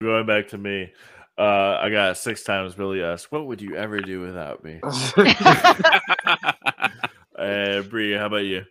Going 0.00 0.26
back 0.26 0.48
to 0.48 0.58
me, 0.58 0.92
uh, 1.38 1.78
I 1.80 1.88
got 1.88 2.18
six 2.18 2.42
times 2.42 2.74
Billy 2.74 3.02
asked, 3.02 3.32
"What 3.32 3.46
would 3.46 3.62
you 3.62 3.76
ever 3.76 3.98
do 4.00 4.20
without 4.20 4.62
me?" 4.62 4.78
and 7.38 7.88
Bree, 7.88 8.12
how 8.12 8.26
about 8.26 8.44
you? 8.44 8.66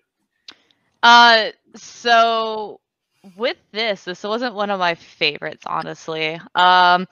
Uh, 1.01 1.47
so 1.75 2.79
with 3.37 3.57
this, 3.71 4.03
this 4.03 4.21
wasn't 4.21 4.53
one 4.53 4.69
of 4.69 4.79
my 4.79 4.93
favorites, 4.93 5.63
honestly. 5.65 6.35
Um, 6.53 7.07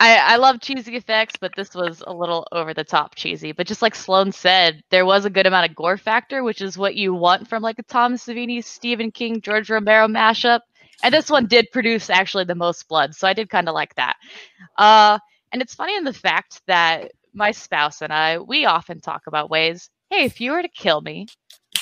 I 0.00 0.16
I 0.16 0.36
love 0.36 0.60
cheesy 0.60 0.96
effects, 0.96 1.36
but 1.40 1.52
this 1.56 1.74
was 1.74 2.02
a 2.06 2.12
little 2.12 2.46
over 2.52 2.74
the 2.74 2.84
top 2.84 3.14
cheesy. 3.14 3.52
But 3.52 3.66
just 3.66 3.80
like 3.80 3.94
Sloan 3.94 4.32
said, 4.32 4.82
there 4.90 5.06
was 5.06 5.24
a 5.24 5.30
good 5.30 5.46
amount 5.46 5.70
of 5.70 5.76
gore 5.76 5.96
factor, 5.96 6.42
which 6.42 6.60
is 6.60 6.76
what 6.76 6.94
you 6.94 7.14
want 7.14 7.48
from 7.48 7.62
like 7.62 7.78
a 7.78 7.84
Tom 7.84 8.16
Savini, 8.16 8.62
Stephen 8.62 9.10
King, 9.10 9.40
George 9.40 9.70
Romero 9.70 10.08
mashup. 10.08 10.60
And 11.02 11.12
this 11.12 11.30
one 11.30 11.46
did 11.46 11.66
produce 11.72 12.08
actually 12.10 12.44
the 12.44 12.54
most 12.54 12.88
blood, 12.88 13.14
so 13.14 13.26
I 13.26 13.32
did 13.34 13.48
kind 13.50 13.68
of 13.68 13.74
like 13.74 13.94
that. 13.96 14.16
Uh, 14.78 15.18
and 15.52 15.62
it's 15.62 15.74
funny 15.74 15.96
in 15.96 16.04
the 16.04 16.12
fact 16.12 16.60
that 16.66 17.10
my 17.34 17.50
spouse 17.50 18.02
and 18.02 18.12
I, 18.12 18.38
we 18.38 18.64
often 18.64 19.00
talk 19.00 19.22
about 19.26 19.50
ways. 19.50 19.90
Hey, 20.10 20.24
if 20.24 20.40
you 20.40 20.52
were 20.52 20.62
to 20.62 20.68
kill 20.68 21.00
me, 21.00 21.26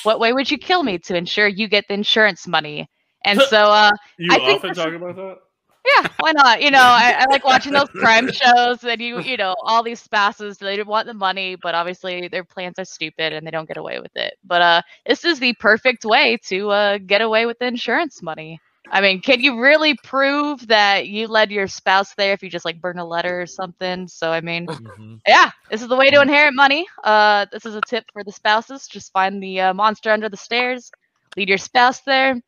what 0.03 0.19
way 0.19 0.33
would 0.33 0.49
you 0.49 0.57
kill 0.57 0.83
me 0.83 0.97
to 0.99 1.15
ensure 1.15 1.47
you 1.47 1.67
get 1.67 1.85
the 1.87 1.93
insurance 1.93 2.47
money? 2.47 2.87
And 3.25 3.41
so, 3.49 3.57
uh, 3.57 3.91
You 4.17 4.31
I 4.31 4.39
often 4.39 4.69
this- 4.69 4.77
talk 4.77 4.93
about 4.93 5.15
that. 5.15 5.37
yeah, 5.85 6.07
why 6.19 6.31
not? 6.31 6.61
You 6.61 6.71
know, 6.71 6.79
I, 6.79 7.15
I 7.19 7.25
like 7.29 7.43
watching 7.43 7.73
those 7.73 7.89
crime 7.89 8.27
shows, 8.31 8.83
and 8.83 9.01
you, 9.01 9.19
you 9.21 9.37
know, 9.37 9.53
all 9.63 9.83
these 9.83 9.99
spouses 9.99 10.57
they 10.57 10.81
want 10.83 11.07
the 11.07 11.13
money, 11.13 11.55
but 11.61 11.75
obviously 11.75 12.27
their 12.29 12.43
plans 12.45 12.79
are 12.79 12.85
stupid 12.85 13.33
and 13.33 13.45
they 13.45 13.51
don't 13.51 13.67
get 13.67 13.77
away 13.77 13.99
with 13.99 14.15
it. 14.15 14.33
But 14.45 14.61
uh, 14.61 14.81
this 15.05 15.25
is 15.25 15.39
the 15.39 15.53
perfect 15.59 16.05
way 16.05 16.37
to 16.45 16.69
uh 16.69 16.97
get 16.99 17.21
away 17.21 17.45
with 17.45 17.59
the 17.59 17.65
insurance 17.67 18.21
money. 18.21 18.59
I 18.91 19.01
mean, 19.01 19.21
can 19.21 19.41
you 19.41 19.59
really 19.59 19.95
prove 20.03 20.67
that 20.67 21.07
you 21.07 21.27
led 21.27 21.51
your 21.51 21.67
spouse 21.67 22.13
there 22.15 22.33
if 22.33 22.43
you 22.43 22.49
just 22.49 22.65
like 22.65 22.81
burn 22.81 22.99
a 22.99 23.05
letter 23.05 23.41
or 23.41 23.47
something? 23.47 24.07
So 24.07 24.31
I 24.31 24.41
mean, 24.41 24.67
Mhm. 24.67 25.21
yeah, 25.27 25.51
this 25.69 25.81
is 25.81 25.87
the 25.87 25.95
way 25.95 26.09
to 26.11 26.21
inherit 26.21 26.53
money. 26.53 26.85
Uh, 27.03 27.45
this 27.51 27.65
is 27.65 27.75
a 27.75 27.81
tip 27.81 28.05
for 28.13 28.23
the 28.23 28.31
spouses: 28.31 28.87
just 28.87 29.11
find 29.13 29.41
the 29.41 29.59
uh, 29.61 29.73
monster 29.73 30.11
under 30.11 30.29
the 30.29 30.37
stairs, 30.37 30.91
lead 31.37 31.49
your 31.49 31.57
spouse 31.57 32.01
there, 32.01 32.41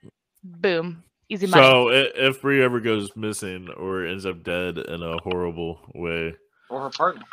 boom, 0.44 1.04
easy 1.30 1.48
money. 1.48 1.64
So 1.64 1.90
if 1.90 2.42
Bree 2.42 2.64
ever 2.64 2.80
goes 2.80 3.16
missing 3.16 3.70
or 3.70 4.06
ends 4.06 4.26
up 4.26 4.44
dead 4.44 4.78
in 4.78 5.02
a 5.02 5.18
horrible 5.20 5.80
way, 5.96 6.36
or 6.70 6.82
her 6.82 6.90
partner. 6.90 7.24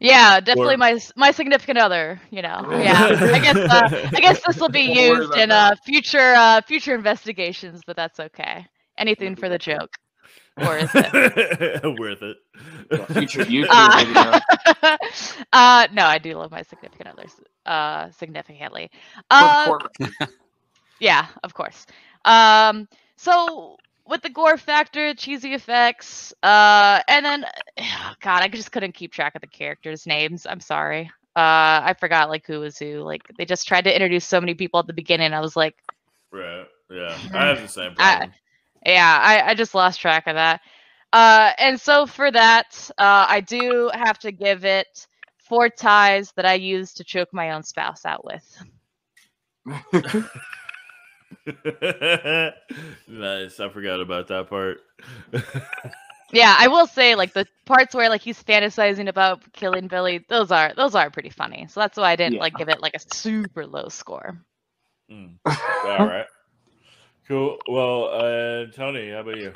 Yeah, 0.00 0.40
definitely 0.40 0.74
Or- 0.74 0.78
my 0.78 0.98
my 1.16 1.30
significant 1.32 1.78
other. 1.78 2.20
You 2.30 2.42
know, 2.42 2.66
yeah. 2.70 3.08
I 3.20 3.38
guess 3.38 3.56
uh, 3.56 4.10
I 4.16 4.20
guess 4.20 4.40
this 4.46 4.58
will 4.60 4.68
be 4.70 4.80
used 5.08 5.34
in 5.36 5.50
uh, 5.52 5.74
future 5.84 6.34
uh, 6.34 6.60
future 6.62 6.94
investigations, 6.94 7.82
but 7.86 7.96
that's 7.96 8.18
okay. 8.20 8.66
Anything 8.98 9.36
for 9.36 9.48
the 9.48 9.58
joke, 9.58 9.94
or 10.66 10.78
is 10.78 10.90
it? 10.94 11.98
worth 11.98 12.22
it. 12.22 12.36
Yeah, 12.90 13.06
future 13.06 13.44
YouTube 13.44 13.66
Uh, 13.70 14.40
video. 14.82 15.00
uh, 15.52 15.86
no, 15.92 16.04
I 16.04 16.18
do 16.18 16.34
love 16.34 16.50
my 16.50 16.62
significant 16.62 17.08
others 17.08 17.34
uh, 17.66 18.10
significantly. 18.10 18.90
For 19.38 19.48
the 19.48 19.56
Uh, 19.56 19.64
courtroom. 19.64 20.14
yeah, 21.00 21.26
of 21.44 21.54
course. 21.54 21.86
Um, 22.24 22.88
so 23.16 23.76
with 24.06 24.22
the 24.22 24.30
gore 24.30 24.56
factor, 24.58 25.14
cheesy 25.14 25.54
effects, 25.54 26.34
uh, 26.42 27.00
and 27.08 27.24
then 27.24 27.44
God, 28.20 28.42
I 28.42 28.48
just 28.48 28.72
couldn't 28.72 28.92
keep 28.92 29.12
track 29.12 29.34
of 29.34 29.40
the 29.40 29.46
characters' 29.46 30.06
names. 30.06 30.46
I'm 30.46 30.60
sorry. 30.60 31.10
Uh, 31.36 31.80
I 31.84 31.94
forgot 31.98 32.28
like 32.28 32.46
who 32.46 32.60
was 32.60 32.76
who. 32.78 33.00
Like 33.00 33.22
they 33.38 33.44
just 33.44 33.68
tried 33.68 33.84
to 33.84 33.94
introduce 33.94 34.24
so 34.24 34.40
many 34.40 34.54
people 34.54 34.80
at 34.80 34.86
the 34.86 34.92
beginning. 34.92 35.32
I 35.32 35.40
was 35.40 35.56
like, 35.56 35.76
right. 36.32 36.66
Yeah. 36.90 37.16
I 37.34 37.46
have 37.46 37.62
the 37.62 37.68
same 37.68 37.92
I- 37.98 38.16
problem. 38.16 38.32
yeah, 38.84 39.18
I, 39.22 39.50
I 39.50 39.54
just 39.54 39.74
lost 39.74 40.00
track 40.00 40.26
of 40.26 40.34
that. 40.34 40.60
Uh, 41.12 41.52
and 41.58 41.80
so 41.80 42.06
for 42.06 42.30
that, 42.30 42.90
uh, 42.98 43.26
I 43.28 43.40
do 43.40 43.90
have 43.94 44.18
to 44.20 44.30
give 44.32 44.64
it 44.64 45.06
four 45.38 45.68
ties 45.68 46.32
that 46.32 46.46
I 46.46 46.54
used 46.54 46.96
to 46.98 47.04
choke 47.04 47.32
my 47.32 47.50
own 47.52 47.62
spouse 47.64 48.04
out 48.04 48.24
with. 48.24 48.64
nice. 53.08 53.60
I 53.60 53.68
forgot 53.70 54.00
about 54.00 54.28
that 54.28 54.48
part. 54.50 54.80
Yeah, 56.32 56.54
I 56.58 56.68
will 56.68 56.86
say 56.86 57.14
like 57.14 57.32
the 57.34 57.46
parts 57.66 57.94
where 57.94 58.08
like 58.10 58.22
he's 58.22 58.42
fantasizing 58.42 59.08
about 59.08 59.42
killing 59.52 59.88
Billy, 59.88 60.24
those 60.28 60.50
are 60.52 60.74
those 60.76 60.94
are 60.94 61.10
pretty 61.10 61.30
funny. 61.30 61.66
So 61.70 61.80
that's 61.80 61.96
why 61.98 62.12
I 62.12 62.16
didn't 62.16 62.36
Yeah. 62.36 62.40
like 62.40 62.56
give 62.56 62.68
it 62.68 62.82
like 62.82 62.94
a 62.94 63.00
super 63.14 63.66
low 63.66 63.88
score. 63.88 64.38
Mm. 65.10 65.36
All 65.84 66.06
right. 66.06 66.26
Cool. 67.28 67.58
Well, 67.68 68.04
uh, 68.06 68.66
Tony, 68.72 69.10
how 69.10 69.20
about 69.20 69.38
you? 69.38 69.54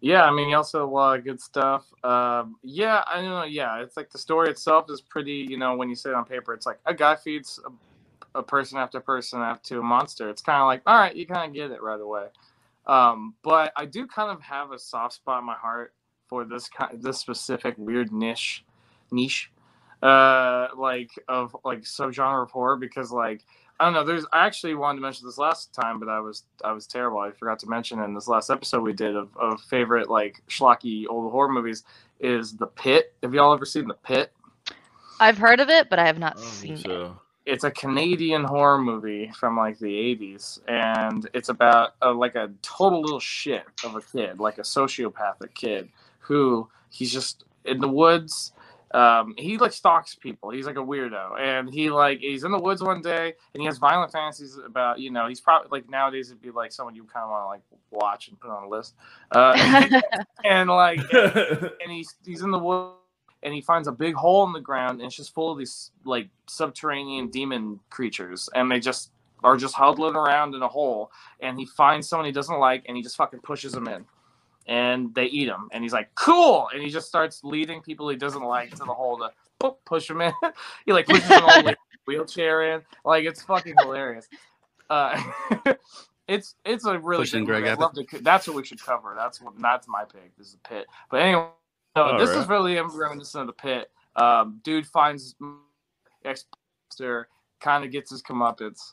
Yeah, 0.00 0.24
I 0.24 0.32
mean, 0.32 0.48
he 0.48 0.54
also 0.54 0.84
a 0.84 0.88
lot 0.88 1.18
of 1.18 1.24
good 1.24 1.40
stuff. 1.40 1.86
Um, 2.04 2.56
yeah, 2.62 3.02
I 3.08 3.16
don't 3.16 3.30
know. 3.30 3.44
Yeah, 3.44 3.80
it's 3.82 3.96
like 3.96 4.10
the 4.10 4.18
story 4.18 4.50
itself 4.50 4.86
is 4.90 5.00
pretty. 5.00 5.46
You 5.48 5.58
know, 5.58 5.76
when 5.76 5.88
you 5.90 5.96
say 5.96 6.10
it 6.10 6.16
on 6.16 6.24
paper, 6.24 6.54
it's 6.54 6.66
like 6.66 6.78
a 6.86 6.94
guy 6.94 7.16
feeds 7.16 7.60
a, 8.36 8.38
a 8.38 8.42
person 8.42 8.78
after 8.78 9.00
person 9.00 9.40
after 9.40 9.78
a 9.78 9.82
monster. 9.82 10.28
It's 10.28 10.42
kind 10.42 10.60
of 10.60 10.66
like, 10.66 10.82
all 10.86 10.96
right, 10.96 11.14
you 11.14 11.26
kind 11.26 11.48
of 11.48 11.54
get 11.54 11.70
it 11.70 11.82
right 11.82 12.00
away. 12.00 12.26
Um, 12.86 13.34
but 13.42 13.72
I 13.76 13.84
do 13.86 14.06
kind 14.06 14.30
of 14.30 14.40
have 14.42 14.72
a 14.72 14.78
soft 14.78 15.14
spot 15.14 15.40
in 15.40 15.46
my 15.46 15.54
heart 15.54 15.92
for 16.28 16.44
this 16.44 16.68
kind, 16.68 17.02
this 17.02 17.18
specific 17.18 17.74
weird 17.78 18.12
niche, 18.12 18.64
niche, 19.10 19.50
uh, 20.02 20.68
like 20.76 21.10
of 21.28 21.56
like 21.64 21.80
subgenre 21.80 22.42
of 22.44 22.50
horror 22.50 22.76
because 22.76 23.10
like 23.10 23.44
I 23.78 23.84
don't 23.84 23.92
know. 23.94 24.04
There's 24.04 24.24
I 24.32 24.46
actually 24.46 24.74
wanted 24.74 24.98
to 24.98 25.02
mention 25.02 25.26
this 25.26 25.38
last 25.38 25.74
time, 25.74 25.98
but 25.98 26.08
I 26.08 26.20
was 26.20 26.44
I 26.64 26.72
was 26.72 26.86
terrible. 26.86 27.18
I 27.18 27.30
forgot 27.32 27.58
to 27.60 27.68
mention 27.68 28.00
in 28.00 28.14
this 28.14 28.28
last 28.28 28.50
episode 28.50 28.82
we 28.82 28.92
did 28.92 29.16
of, 29.16 29.36
of 29.36 29.60
favorite 29.62 30.08
like 30.08 30.42
schlocky 30.48 31.04
old 31.08 31.30
horror 31.30 31.52
movies 31.52 31.84
is 32.20 32.56
The 32.56 32.66
Pit. 32.68 33.14
Have 33.22 33.34
y'all 33.34 33.52
ever 33.52 33.66
seen 33.66 33.88
The 33.88 33.94
Pit? 33.94 34.32
I've 35.20 35.38
heard 35.38 35.60
of 35.60 35.68
it, 35.68 35.88
but 35.90 35.98
I 35.98 36.06
have 36.06 36.18
not 36.18 36.36
I 36.36 36.40
don't 36.40 36.50
seen 36.50 36.76
think 36.76 36.86
it. 36.86 36.86
so. 36.86 37.20
It's 37.46 37.64
a 37.64 37.70
Canadian 37.70 38.44
horror 38.44 38.78
movie 38.78 39.30
from 39.38 39.56
like 39.56 39.78
the 39.78 39.86
80s, 39.86 40.58
and 40.68 41.28
it's 41.32 41.48
about 41.48 41.94
a, 42.02 42.10
like 42.10 42.34
a 42.34 42.50
total 42.60 43.00
little 43.00 43.20
shit 43.20 43.64
of 43.84 43.94
a 43.94 44.00
kid, 44.00 44.40
like 44.40 44.58
a 44.58 44.62
sociopathic 44.62 45.54
kid 45.54 45.88
who 46.18 46.68
he's 46.90 47.12
just 47.12 47.44
in 47.64 47.78
the 47.78 47.88
woods. 47.88 48.52
Um, 48.92 49.34
he 49.36 49.58
like 49.58 49.72
stalks 49.72 50.14
people. 50.14 50.50
He's 50.50 50.66
like 50.66 50.76
a 50.76 50.80
weirdo, 50.80 51.38
and 51.40 51.72
he 51.72 51.90
like 51.90 52.18
he's 52.18 52.44
in 52.44 52.50
the 52.50 52.58
woods 52.58 52.82
one 52.82 53.00
day, 53.00 53.34
and 53.54 53.60
he 53.60 53.66
has 53.66 53.78
violent 53.78 54.12
fantasies 54.12 54.58
about 54.64 54.98
you 54.98 55.10
know 55.10 55.28
he's 55.28 55.40
probably 55.40 55.68
like 55.70 55.88
nowadays 55.88 56.30
it'd 56.30 56.42
be 56.42 56.50
like 56.50 56.72
someone 56.72 56.94
you 56.94 57.04
kind 57.04 57.24
of 57.24 57.30
want 57.30 57.44
to 57.44 57.48
like 57.48 57.62
watch 57.90 58.28
and 58.28 58.40
put 58.40 58.50
on 58.50 58.64
a 58.64 58.68
list. 58.68 58.94
Uh, 59.32 60.00
and 60.44 60.68
like 60.68 61.00
and 61.12 61.90
he's 61.90 62.16
he's 62.24 62.42
in 62.42 62.50
the 62.50 62.58
woods 62.58 62.96
and 63.46 63.54
he 63.54 63.60
finds 63.60 63.86
a 63.86 63.92
big 63.92 64.14
hole 64.16 64.44
in 64.44 64.52
the 64.52 64.60
ground 64.60 64.98
and 64.98 65.06
it's 65.06 65.14
just 65.14 65.32
full 65.32 65.52
of 65.52 65.56
these 65.56 65.92
like 66.04 66.28
subterranean 66.48 67.28
demon 67.28 67.78
creatures 67.90 68.50
and 68.56 68.70
they 68.70 68.80
just 68.80 69.12
are 69.44 69.56
just 69.56 69.72
huddling 69.72 70.16
around 70.16 70.54
in 70.54 70.62
a 70.62 70.68
hole 70.68 71.12
and 71.40 71.56
he 71.56 71.64
finds 71.64 72.08
someone 72.08 72.26
he 72.26 72.32
doesn't 72.32 72.58
like 72.58 72.82
and 72.88 72.96
he 72.96 73.02
just 73.04 73.16
fucking 73.16 73.38
pushes 73.40 73.72
them 73.72 73.86
in 73.86 74.04
and 74.66 75.14
they 75.14 75.26
eat 75.26 75.46
him 75.46 75.68
and 75.70 75.84
he's 75.84 75.92
like 75.92 76.12
cool! 76.16 76.68
And 76.74 76.82
he 76.82 76.90
just 76.90 77.06
starts 77.06 77.44
leading 77.44 77.80
people 77.80 78.08
he 78.08 78.16
doesn't 78.16 78.42
like 78.42 78.70
to 78.72 78.78
the 78.78 78.86
hole 78.86 79.16
to 79.18 79.30
boop, 79.60 79.76
push 79.84 80.10
him 80.10 80.20
in. 80.20 80.32
He 80.84 80.92
like 80.92 81.06
pushes 81.06 81.30
an 81.30 81.44
old 81.44 81.64
lady 81.64 81.76
wheelchair 82.04 82.74
in. 82.74 82.82
Like 83.04 83.24
it's 83.24 83.42
fucking 83.42 83.76
hilarious. 83.78 84.26
Uh 84.90 85.22
it's 86.26 86.56
it's 86.64 86.84
a 86.84 86.98
really 86.98 87.22
Pushing 87.22 87.44
good 87.44 87.62
Greg. 87.62 87.66
I'd 87.66 87.78
love 87.78 87.94
to- 87.94 88.22
that's 88.22 88.48
what 88.48 88.56
we 88.56 88.64
should 88.64 88.82
cover. 88.82 89.14
That's 89.16 89.40
what 89.40 89.56
that's 89.60 89.86
my 89.86 90.02
pick. 90.02 90.36
This 90.36 90.48
is 90.48 90.54
a 90.64 90.68
pit. 90.68 90.86
But 91.12 91.22
anyway 91.22 91.46
All 91.96 92.18
this 92.18 92.30
right. 92.30 92.38
is 92.40 92.48
really 92.48 92.78
reminiscent 92.78 93.42
of 93.42 93.46
the 93.46 93.52
pit. 93.54 93.90
Um, 94.16 94.60
dude 94.64 94.86
finds 94.86 95.34
ex 96.24 96.44
kind 97.60 97.84
of 97.84 97.90
gets 97.90 98.10
his 98.10 98.22
comeuppance. 98.22 98.92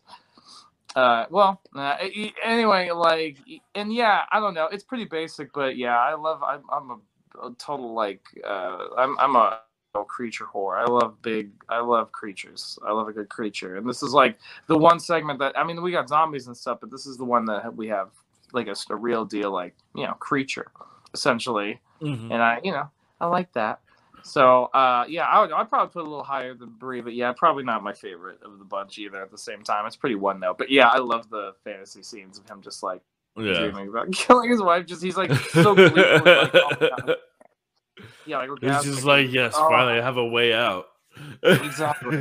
Uh, 0.96 1.26
well, 1.30 1.62
uh, 1.76 1.98
anyway, 2.44 2.92
like, 2.92 3.38
and 3.76 3.94
yeah, 3.94 4.22
I 4.32 4.40
don't 4.40 4.54
know. 4.54 4.68
It's 4.68 4.84
pretty 4.84 5.06
basic, 5.06 5.52
but 5.54 5.76
yeah, 5.76 5.98
I 5.98 6.14
love. 6.14 6.44
I'm, 6.44 6.64
I'm 6.72 6.92
a, 6.92 7.48
a 7.48 7.52
total 7.58 7.94
like. 7.94 8.22
Uh, 8.46 8.78
I'm 8.98 9.18
I'm 9.20 9.36
a 9.36 9.60
creature 10.08 10.46
whore. 10.46 10.78
I 10.78 10.86
love 10.86 11.22
big. 11.22 11.52
I 11.70 11.80
love 11.80 12.12
creatures. 12.12 12.78
I 12.86 12.92
love 12.92 13.08
a 13.08 13.14
good 13.14 13.30
creature, 13.30 13.78
and 13.78 13.88
this 13.88 14.04
is 14.04 14.14
like 14.14 14.38
the 14.68 14.78
one 14.78 15.00
segment 15.00 15.40
that 15.40 15.58
I 15.58 15.64
mean, 15.64 15.82
we 15.82 15.92
got 15.92 16.10
zombies 16.10 16.48
and 16.48 16.56
stuff, 16.56 16.80
but 16.80 16.92
this 16.92 17.06
is 17.06 17.18
the 17.18 17.26
one 17.26 17.46
that 17.46 17.76
we 17.76 17.88
have 17.88 18.10
like 18.54 18.68
a, 18.68 18.76
a 18.92 18.96
real 18.96 19.26
deal, 19.26 19.52
like 19.52 19.76
you 19.96 20.06
know, 20.06 20.14
creature, 20.14 20.68
essentially 21.14 21.80
Mhm. 22.04 22.32
and 22.32 22.44
I, 22.44 22.60
you 22.64 22.72
know, 22.72 22.90
I 23.24 23.28
like 23.28 23.54
that. 23.54 23.82
So, 24.24 24.66
uh, 24.66 25.06
yeah, 25.10 25.24
I 25.26 25.42
would, 25.42 25.52
I'd 25.52 25.70
probably 25.70 25.92
put 25.94 26.02
a 26.02 26.10
little 26.10 26.24
higher 26.24 26.54
than 26.56 26.70
Bree, 26.72 27.02
but 27.02 27.14
yeah, 27.14 27.34
probably 27.38 27.64
not 27.64 27.84
my 27.84 27.94
favorite 27.94 28.40
of 28.44 28.60
the 28.60 28.66
bunch 28.66 29.00
either. 29.00 29.22
At 29.22 29.32
the 29.32 29.38
same 29.40 29.64
time, 29.64 29.86
it's 29.88 29.96
pretty 29.98 30.16
one 30.16 30.40
note, 30.42 30.58
but 30.60 30.72
yeah, 30.72 30.90
I 30.90 31.00
love 31.00 31.30
the 31.30 31.54
fantasy 31.64 32.04
scenes 32.04 32.38
of 32.40 32.48
him 32.50 32.62
just 32.62 32.84
like 32.84 33.02
Yeah. 33.38 33.54
dreaming 33.54 33.90
about 33.90 34.12
killing 34.14 34.52
his 34.52 34.62
wife. 34.62 34.86
Just 34.88 35.04
he's 35.04 35.18
like 35.18 35.34
so 35.34 35.78
gleefully, 35.78 36.34
like, 36.38 36.54
oh 36.64 36.72
yeah, 38.26 38.40
like 38.40 38.50
It's 38.62 38.82
just 38.82 39.04
orgasmic. 39.04 39.06
like, 39.06 39.32
yes, 39.32 39.56
Oh. 39.56 39.68
finally, 39.68 40.00
I 40.00 40.04
have 40.04 40.18
a 40.18 40.26
way 40.26 40.54
out. 40.54 40.88
Exactly. 41.60 42.18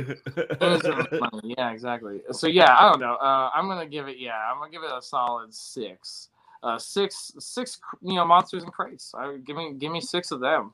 Yeah, 1.43 1.71
exactly. 1.71 2.21
So 2.31 2.47
yeah, 2.47 2.75
I 2.77 2.89
don't 2.89 2.99
know. 3.01 3.15
Uh, 3.15 3.51
I'm 3.53 3.67
gonna 3.67 3.87
give 3.87 4.07
it. 4.07 4.17
Yeah, 4.19 4.37
I'm 4.37 4.59
gonna 4.59 4.71
give 4.71 4.83
it 4.83 4.91
a 4.95 5.01
solid 5.01 5.53
six. 5.53 6.29
uh, 6.63 6.77
six 6.79 7.33
six 7.39 7.79
you 8.03 8.15
know 8.15 8.25
monsters 8.25 8.63
and 8.63 8.73
crates. 8.73 9.13
I 9.17 9.37
give 9.45 9.57
me 9.57 9.73
give 9.77 9.91
me 9.91 10.01
six 10.01 10.31
of 10.31 10.39
them. 10.41 10.73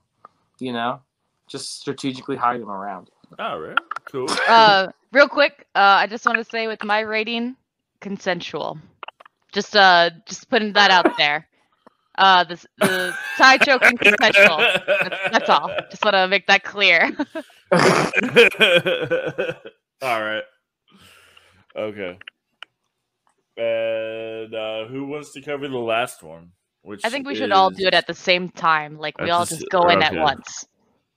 You 0.60 0.74
know, 0.74 1.02
just 1.48 1.80
strategically 1.80 2.36
hide 2.36 2.62
them 2.62 2.70
around. 2.70 3.10
All 3.38 3.60
right, 3.60 3.78
cool. 4.06 4.28
Uh, 4.48 4.88
real 5.12 5.28
quick, 5.28 5.68
uh, 5.76 5.98
I 6.00 6.08
just 6.08 6.26
want 6.26 6.38
to 6.38 6.44
say 6.44 6.68
with 6.68 6.84
my 6.84 7.02
rating, 7.02 7.56
consensual. 8.02 8.78
Just 9.52 9.76
uh, 9.76 10.10
just 10.26 10.50
putting 10.50 10.74
that 10.74 10.92
out 10.92 11.18
there. 11.18 11.48
Uh, 12.18 12.44
the 12.44 12.66
the 12.80 13.16
tie 13.38 13.58
choking 13.58 13.98
consensual. 13.98 14.58
That's, 14.58 15.18
that's 15.32 15.50
all. 15.50 15.72
Just 15.90 16.04
want 16.04 16.16
to 16.16 16.28
make 16.28 16.48
that 16.48 16.64
clear. 16.64 17.12
All 20.02 20.22
right. 20.22 20.44
Okay. 21.76 22.18
And 23.56 24.54
uh, 24.54 24.88
who 24.88 25.06
wants 25.06 25.32
to 25.34 25.42
cover 25.42 25.68
the 25.68 25.78
last 25.78 26.24
one? 26.24 26.52
Which 26.84 27.02
I 27.04 27.10
think 27.10 27.28
we 27.28 27.36
should 27.36 27.52
all 27.52 27.70
do 27.70 27.86
it 27.88 27.94
at 27.94 28.08
the 28.08 28.14
same 28.14 28.50
time. 28.50 28.98
Like 28.98 29.18
we 29.20 29.26
At 29.26 29.32
all 29.32 29.46
just 29.46 29.66
go 29.70 29.90
in 29.90 30.02
at 30.02 30.14
okay. 30.14 30.22
once. 30.22 30.66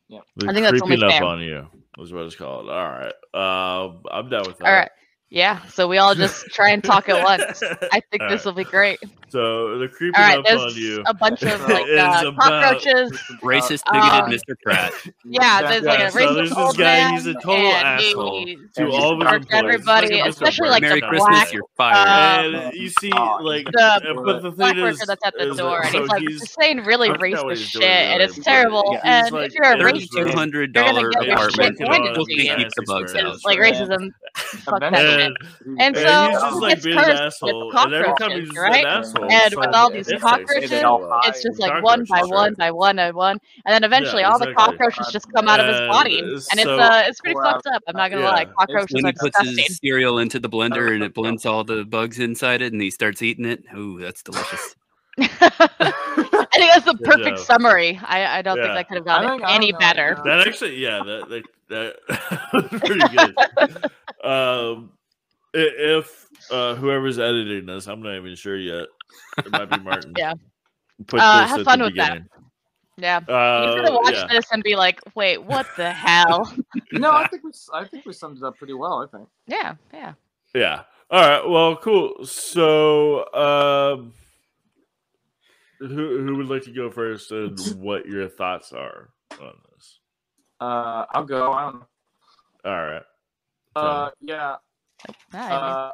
the 0.09 0.49
I 0.49 0.53
think 0.53 0.67
that's 0.67 0.83
only 0.83 1.03
up 1.03 1.11
fair. 1.11 1.25
on 1.25 1.41
you. 1.41 1.67
Is 1.99 2.13
what 2.13 2.25
it's 2.25 2.35
called. 2.35 2.69
All 2.69 2.89
right. 2.89 3.15
Uh, 3.35 3.93
I'm 4.11 4.29
done 4.29 4.45
with 4.47 4.59
that. 4.59 4.67
All 4.67 4.73
right. 4.73 4.91
Yeah. 5.35 5.65
So 5.69 5.89
we 5.89 5.97
all 5.97 6.15
just 6.15 6.45
try 6.49 6.71
and 6.73 6.85
talk 6.85 7.09
at 7.09 7.25
once. 7.25 7.63
I 7.91 8.01
think 8.11 8.23
All 8.23 8.29
this 8.29 8.41
right. 8.41 8.45
will 8.45 8.53
be 8.53 8.65
great. 8.65 8.99
So 9.31 9.79
the 9.79 9.89
creeping 9.89 10.21
All 10.21 10.29
right. 10.29 10.39
up 10.41 10.45
on 10.45 10.59
There's 10.61 10.77
you. 10.77 11.03
a 11.07 11.15
bunch 11.15 11.43
of 11.43 11.59
like 11.63 11.87
uh, 11.99 12.33
cockroaches. 12.39 13.13
Racist, 13.43 13.81
Uh, 13.87 14.27
bigoted 14.27 14.39
Mr. 14.47 14.55
Pratt. 14.63 14.93
Yeah, 15.25 15.63
there's 15.71 15.85
like 15.85 16.01
Yeah, 16.01 16.09
a 16.09 16.11
so 16.11 16.19
racist 16.19 16.35
there's 16.35 16.49
this 16.51 16.59
old 16.59 16.77
guy, 16.77 16.85
man, 16.85 17.13
he's 17.15 17.27
a 17.27 17.33
total 17.35 17.67
asshole 17.73 18.45
he 18.47 18.57
to 18.57 18.61
And 18.77 18.89
all 18.93 19.13
of 19.13 19.21
his 19.21 19.27
starts 19.27 19.47
employees. 19.47 19.47
He's 19.49 19.55
everybody, 19.55 20.21
like 20.21 20.31
especially 20.31 20.69
like 20.69 20.83
Merry 20.83 21.01
the 21.01 21.07
Christmas, 21.07 21.29
black, 21.31 21.53
you're 21.55 21.63
fired. 21.79 22.55
uh, 22.55 22.59
and 22.59 22.75
you 22.77 22.89
see, 22.91 23.09
like, 23.11 23.65
the 23.73 23.83
uh, 23.83 24.23
but 24.23 24.43
the 24.43 24.51
black 24.51 24.75
thing 24.75 24.85
is, 24.87 24.99
worker 24.99 25.05
that's 25.07 25.25
at 25.27 25.35
the 25.39 25.49
is 25.51 25.57
door, 25.57 25.83
and 25.83 25.93
so 25.93 26.01
he's 26.03 26.09
like 26.11 26.21
he's- 26.29 26.53
saying 26.61 26.85
really 26.85 27.09
I 27.09 27.17
forgot 27.17 27.45
what 27.47 27.57
racist 27.57 27.71
shit, 27.71 27.83
and 27.85 28.21
it's 28.23 28.39
terrible. 28.39 28.99
And 29.03 29.35
if 29.35 29.55
you're 29.55 29.73
a 29.73 29.79
there's 29.79 29.93
racist, 29.93 30.09
Two 30.15 30.25
like- 30.25 30.35
hundred 30.35 30.75
You're 30.77 30.85
gonna 30.85 31.01
dollar 31.01 31.25
your 31.25 31.33
apartment. 31.37 31.79
shit 31.79 31.89
handed 31.89 32.13
Still 32.13 32.27
to 32.27 32.35
can't 32.37 32.59
you. 32.59 32.65
keep 32.67 32.75
the 32.77 32.83
bugs 32.87 33.15
out. 33.15 33.39
like 33.47 33.59
racism. 33.59 34.11
Fuck 34.37 34.81
that 34.81 34.93
Eventually- 35.23 35.59
And, 35.65 35.81
And 35.81 35.81
and 35.81 35.97
so 35.97 36.29
he's 36.31 36.41
just 36.41 36.61
like 36.63 36.83
being 36.83 36.99
an 36.99 37.05
cursed 37.05 37.23
asshole, 37.23 37.77
and 37.79 37.95
every 37.95 38.07
time 38.07 38.17
cockroaches, 38.17 38.49
he's 38.51 38.59
right? 38.59 38.85
an 38.85 38.87
asshole, 38.87 39.33
And 39.33 39.55
with 39.55 39.75
all 39.75 39.91
these 39.91 40.13
cockroaches, 40.21 40.71
They 40.71 40.83
all 40.83 41.09
hide. 41.09 41.29
it's 41.31 41.43
just 41.43 41.59
like 41.61 41.83
one 41.83 42.05
by 42.09 42.23
one 42.25 42.55
by 42.55 42.71
one 42.71 42.97
by 42.97 43.11
one, 43.11 43.39
and 43.67 43.73
then 43.75 43.85
eventually 43.85 44.23
Yeah, 44.23 44.31
all 44.33 44.39
the 44.39 44.53
cockroaches 44.55 45.09
just 45.13 45.33
come 45.33 45.49
out 45.49 45.61
of 45.61 45.67
his 45.69 45.81
body, 45.89 46.19
and 46.21 46.29
it's 46.61 46.67
uh, 46.67 47.05
it's 47.07 47.21
pretty 47.21 47.37
Wow. 47.37 47.53
fucked 47.53 47.67
up. 47.69 47.83
I'm 47.89 47.97
not 47.97 48.11
gonna 48.11 48.23
Yeah. 48.23 48.31
lie, 48.31 48.45
cockroaches 48.47 48.95
When 48.95 49.07
are 49.07 49.09
he 49.09 49.13
puts 49.13 49.39
disgusting. 49.39 49.65
his 49.69 49.79
cereal 49.83 50.19
into 50.19 50.39
the 50.39 50.49
blender 50.49 50.93
and 50.95 51.03
it 51.03 51.15
blends 51.21 51.47
all 51.47 51.65
the 51.65 51.85
bugs 51.85 52.19
inside 52.19 52.63
it, 52.63 52.73
and 52.73 52.81
he 52.83 52.91
starts 52.91 53.23
eating 53.23 53.45
it. 53.45 53.65
Ooh, 53.77 53.99
that's 54.01 54.23
delicious. 54.23 54.75
I 55.19 56.47
think 56.59 56.71
that's 56.73 56.85
the 56.87 56.95
Good 56.99 57.05
perfect 57.05 57.37
job. 57.47 57.61
summry. 57.61 58.01
I, 58.03 58.39
I 58.39 58.43
don't 58.43 58.57
Yeah. 58.57 58.65
think 58.75 58.77
I 58.79 58.83
could 58.83 58.97
have 58.99 59.09
I 59.09 59.23
done 59.23 59.39
think- 59.41 59.51
any 59.51 59.73
know, 59.73 59.79
better. 59.79 60.19
That 60.25 60.47
actually, 60.47 60.77
yeah, 60.77 61.03
that 61.05 61.29
that, 61.29 61.97
that 62.09 62.71
was 62.71 62.81
pretty 62.81 63.09
good. 63.17 63.35
um, 64.25 64.91
i- 64.91 65.02
if 65.55 66.29
uh, 66.51 66.75
whoever's 66.75 67.19
editing 67.19 67.67
this, 67.67 67.87
I'm 67.87 68.03
not 68.03 68.17
even 68.17 68.35
sure 68.35 68.57
yet. 68.59 68.87
It 69.39 69.51
might 69.51 69.71
be 69.71 69.79
Martin. 69.85 70.13
Yeah. 70.17 70.35
Put 71.07 71.21
Uh, 71.21 71.41
this 71.43 71.51
have 71.51 71.59
at 71.61 71.65
fun 71.65 71.79
the 71.81 71.85
with 71.87 71.97
that. 71.97 72.09
beginning. 72.13 72.29
Yeah. 72.99 73.21
He's 73.21 73.29
Uh, 73.29 73.75
gonna 73.83 73.93
watch 73.95 74.15
yeah. 74.15 74.27
this 74.31 74.45
and 74.53 74.63
be 74.63 74.77
like, 74.77 75.01
"Wait, 75.15 75.39
what 75.43 75.67
the 75.77 75.91
hell?" 75.93 76.53
no, 76.93 77.11
I 77.11 77.27
think 77.29 77.43
we 77.45 77.51
I 77.73 77.85
think 77.85 78.05
we 78.07 78.13
summed 78.13 78.37
it 78.39 78.43
up 78.45 78.57
pretty 78.59 78.75
well. 78.75 79.03
I 79.03 79.07
think. 79.17 79.29
yeah, 79.47 79.75
yeah. 79.93 80.13
Yeah. 80.55 80.83
All 81.11 81.21
right. 81.21 81.49
Well, 81.49 81.77
cool. 81.77 82.25
So, 82.25 83.25
um, 83.35 84.13
who 85.79 86.23
who 86.25 86.37
would 86.37 86.49
like 86.49 86.63
to 86.65 86.73
go 86.73 86.91
first, 86.91 87.33
and 87.33 87.59
what 87.81 88.07
your 88.07 88.29
thoughts 88.29 88.73
are 88.73 89.09
on 89.41 89.55
this? 89.75 89.99
Uh, 90.61 91.07
I'll 91.11 91.25
go. 91.25 91.53
I 91.53 91.63
don't 91.65 91.75
know. 91.81 91.87
All 92.71 92.85
right. 92.87 93.03
Uh, 93.75 94.11
yeah. 94.21 94.57
Uh, 95.33 95.91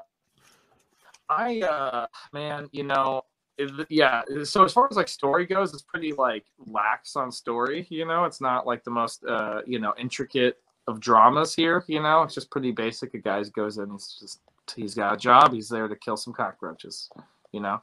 I 1.28 1.60
uh, 1.60 2.06
man, 2.32 2.69
you 2.72 2.84
know, 2.84 3.22
it, 3.56 3.87
yeah. 3.90 4.22
So 4.44 4.64
as 4.64 4.72
far 4.72 4.88
as 4.90 4.96
like 4.96 5.08
story 5.08 5.46
goes, 5.46 5.72
it's 5.72 5.82
pretty 5.82 6.12
like 6.12 6.44
lax 6.66 7.16
on 7.16 7.31
story. 7.31 7.87
You 7.90 8.06
know, 8.06 8.25
it's 8.25 8.40
not 8.40 8.66
like 8.66 8.84
the 8.84 8.90
most 8.90 9.25
uh, 9.25 9.62
you 9.66 9.78
know, 9.78 9.94
intricate 9.99 10.58
of 10.87 11.00
dramas 11.00 11.55
here. 11.55 11.84
You 11.87 12.02
know, 12.02 12.22
it's 12.22 12.34
just 12.34 12.50
pretty 12.50 12.72
basic. 12.72 13.14
A 13.14 13.19
guy 13.19 13.43
goes 13.55 13.78
in, 13.78 13.90
he's 13.90 14.16
just 14.20 14.40
he's 14.75 14.94
got 14.94 15.14
a 15.14 15.16
job. 15.16 15.52
He's 15.52 15.69
there 15.69 15.88
to 15.88 15.96
kill 15.96 16.16
some 16.16 16.32
cockroaches. 16.32 17.10
You 17.52 17.60
know, 17.60 17.81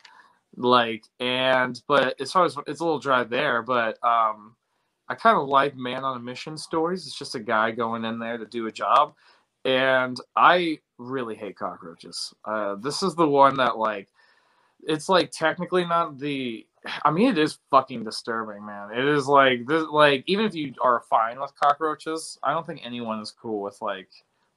like 0.55 1.05
and 1.19 1.81
but 1.87 2.19
as 2.19 2.31
far 2.31 2.45
as 2.45 2.57
it's 2.67 2.79
a 2.79 2.83
little 2.83 2.99
dry 2.99 3.23
there, 3.23 3.61
but 3.61 4.03
um. 4.03 4.55
I 5.07 5.13
kind 5.13 5.37
of 5.37 5.47
like 5.47 5.77
man 5.77 6.03
on 6.03 6.17
a 6.17 6.19
mission 6.19 6.57
stories. 6.57 7.05
It's 7.05 7.15
just 7.15 7.35
a 7.35 7.39
guy 7.39 7.69
going 7.69 8.05
in 8.05 8.17
there 8.17 8.39
to 8.39 8.45
do 8.47 8.65
a 8.65 8.71
job 8.71 9.13
and 9.65 10.19
I 10.35 10.79
really 10.97 11.35
hate 11.35 11.57
cockroaches. 11.57 12.33
Uh, 12.45 12.75
this 12.75 13.03
is 13.03 13.15
the 13.15 13.27
one 13.27 13.57
that 13.57 13.77
like, 13.77 14.07
it's 14.87 15.09
like 15.09 15.31
technically 15.31 15.85
not 15.85 16.19
the. 16.19 16.65
I 17.03 17.09
mean, 17.09 17.29
it 17.29 17.39
is 17.39 17.57
fucking 17.71 18.03
disturbing, 18.03 18.63
man. 18.63 18.91
It 18.91 19.05
is 19.05 19.27
like 19.27 19.65
this, 19.65 19.85
like 19.91 20.23
even 20.27 20.45
if 20.45 20.53
you 20.53 20.73
are 20.81 21.01
fine 21.09 21.39
with 21.39 21.51
cockroaches, 21.59 22.37
I 22.43 22.53
don't 22.53 22.65
think 22.65 22.81
anyone 22.85 23.19
is 23.21 23.31
cool 23.31 23.61
with 23.61 23.81
like 23.81 24.09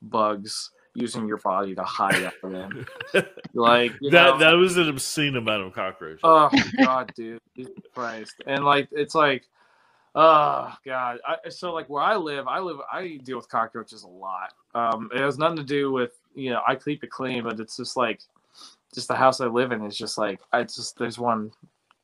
bugs 0.03 0.71
using 0.99 1.27
your 1.27 1.39
body 1.39 1.75
to 1.75 1.83
hide 1.83 2.23
after 2.23 2.51
them. 2.51 2.87
Like 3.55 3.93
you 4.01 4.11
that 4.11 4.25
know, 4.35 4.39
that 4.39 4.53
was 4.53 4.77
an 4.77 4.89
obscene 4.89 5.35
amount 5.35 5.65
of 5.65 5.73
cockroaches. 5.73 6.21
Oh 6.23 6.51
god, 6.77 7.11
dude, 7.17 7.41
Jesus 7.57 7.73
Christ! 7.93 8.35
And 8.47 8.65
like, 8.65 8.89
it's 8.93 9.15
like, 9.15 9.45
oh 10.15 10.73
god. 10.85 11.19
I, 11.27 11.49
so 11.49 11.73
like, 11.73 11.89
where 11.89 12.03
I 12.03 12.17
live, 12.17 12.47
I 12.47 12.61
live, 12.61 12.77
I 12.93 13.19
deal 13.25 13.37
with 13.37 13.49
cockroaches 13.49 14.05
a 14.05 14.09
lot. 14.09 14.53
Um, 14.75 15.11
it 15.13 15.21
has 15.21 15.39
nothing 15.39 15.57
to 15.57 15.65
do 15.65 15.91
with 15.91 16.13
you 16.39 16.51
know, 16.51 16.63
I 16.67 16.77
keep 16.77 17.03
it 17.05 17.11
clean, 17.11 17.43
but 17.43 17.61
it's 17.61 17.77
just 17.77 17.97
like, 17.97 18.21
just 18.95 19.09
the 19.09 19.17
house 19.17 19.41
I 19.41 19.47
live 19.47 19.73
in 19.73 19.85
is 19.85 19.97
just 19.97 20.17
like, 20.17 20.41
I 20.53 20.63
just 20.63 20.99
there's 20.99 21.19
one 21.19 21.53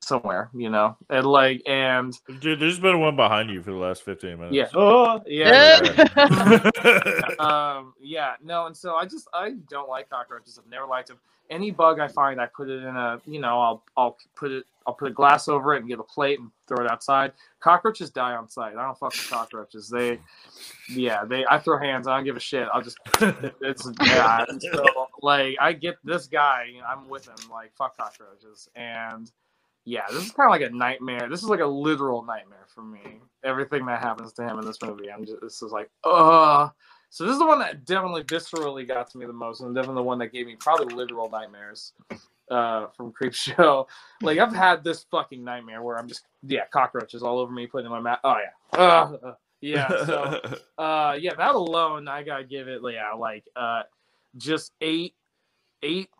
somewhere, 0.00 0.50
you 0.54 0.68
know, 0.68 0.96
and 1.08 1.26
like, 1.26 1.62
and 1.66 2.12
Dude, 2.40 2.60
there's 2.60 2.78
been 2.78 3.00
one 3.00 3.16
behind 3.16 3.48
you 3.50 3.62
for 3.62 3.70
the 3.70 3.78
last 3.78 4.02
15 4.02 4.38
minutes. 4.38 4.54
yeah, 4.54 4.68
oh 4.74 5.22
yeah. 5.26 5.80
Yeah. 5.82 7.20
um 7.38 7.94
yeah 8.00 8.34
no 8.42 8.66
and 8.66 8.76
so 8.76 8.94
i 8.96 9.04
just 9.04 9.28
i 9.32 9.50
don't 9.68 9.88
like 9.88 10.08
cockroaches 10.10 10.58
i've 10.58 10.70
never 10.70 10.86
liked 10.86 11.08
them 11.08 11.18
any 11.50 11.70
bug 11.70 11.98
i 12.00 12.06
find 12.06 12.40
i 12.40 12.46
put 12.46 12.68
it 12.68 12.82
in 12.82 12.96
a 12.96 13.20
you 13.26 13.40
know 13.40 13.60
i'll 13.60 13.82
i'll 13.96 14.16
put 14.36 14.50
it 14.52 14.64
i'll 14.86 14.94
put 14.94 15.08
a 15.08 15.12
glass 15.12 15.48
over 15.48 15.74
it 15.74 15.80
and 15.80 15.88
get 15.88 15.98
a 15.98 16.04
plate 16.04 16.38
and 16.40 16.50
throw 16.66 16.84
it 16.84 16.90
outside. 16.90 17.32
Cockroaches 17.60 18.10
die 18.10 18.34
on 18.34 18.48
sight 18.48 18.76
i 18.76 18.84
don't 18.84 18.98
fuck 18.98 19.12
with 19.12 19.28
cockroaches. 19.30 19.88
They 19.88 20.20
yeah 20.88 21.24
they 21.24 21.44
i 21.50 21.58
throw 21.58 21.78
hands. 21.78 22.06
I 22.06 22.16
don't 22.16 22.24
give 22.24 22.36
a 22.36 22.40
shit. 22.40 22.68
I'll 22.72 22.82
just 22.82 22.98
it's 23.60 23.88
yeah 24.02 24.44
so 24.60 24.84
like 25.22 25.56
i 25.60 25.72
get 25.72 25.96
this 26.04 26.26
guy 26.26 26.66
you 26.72 26.80
know, 26.80 26.86
i'm 26.86 27.08
with 27.08 27.26
him 27.26 27.50
like 27.50 27.72
fuck 27.76 27.96
cockroaches. 27.96 28.68
And 28.74 29.30
yeah, 29.84 30.04
this 30.10 30.24
is 30.24 30.32
kind 30.32 30.48
of 30.48 30.50
like 30.50 30.70
a 30.70 30.74
nightmare. 30.74 31.28
This 31.28 31.42
is 31.42 31.48
like 31.48 31.60
a 31.60 31.66
literal 31.66 32.24
nightmare 32.24 32.66
for 32.74 32.82
me. 32.82 33.20
Everything 33.42 33.84
that 33.86 34.00
happens 34.00 34.32
to 34.34 34.42
him 34.42 34.58
in 34.58 34.64
this 34.64 34.78
movie, 34.82 35.10
I'm 35.10 35.26
just 35.26 35.40
this 35.42 35.62
is 35.62 35.72
like, 35.72 35.90
ugh. 36.04 36.72
So 37.10 37.24
this 37.24 37.34
is 37.34 37.38
the 37.38 37.46
one 37.46 37.60
that 37.60 37.84
definitely 37.84 38.24
viscerally 38.24 38.88
got 38.88 39.10
to 39.10 39.18
me 39.18 39.26
the 39.26 39.32
most, 39.32 39.60
and 39.60 39.74
definitely 39.74 40.00
the 40.00 40.06
one 40.06 40.18
that 40.18 40.32
gave 40.32 40.46
me 40.46 40.56
probably 40.56 40.94
literal 40.94 41.30
nightmares 41.30 41.92
uh, 42.54 42.88
from 42.96 43.12
Creep 43.12 43.34
Show. 43.36 43.88
Like 44.22 44.38
I've 44.38 44.54
had 44.54 44.84
this 44.84 45.06
fucking 45.10 45.44
nightmare 45.44 45.82
where 45.82 45.98
I'm 45.98 46.08
just 46.08 46.24
yeah, 46.44 46.66
cockroaches 46.72 47.22
all 47.24 47.40
over 47.40 47.52
me, 47.52 47.66
putting 47.68 47.86
in 47.86 47.92
my 47.92 48.00
mouth. 48.00 48.20
Oh 48.24 48.36
yeah, 48.38 48.78
Ugh, 48.80 49.20
ugh. 49.24 49.36
yeah. 49.62 49.96
So 49.96 50.34
uh, 50.78 51.16
yeah, 51.20 51.34
that 51.36 51.56
alone, 51.56 52.08
I 52.08 52.24
gotta 52.24 52.44
give 52.44 52.68
it 52.68 52.82
yeah, 52.84 53.12
like 53.14 53.44
uh, 53.56 53.82
just 54.38 54.72
eight 54.82 55.14
eight 55.82 56.10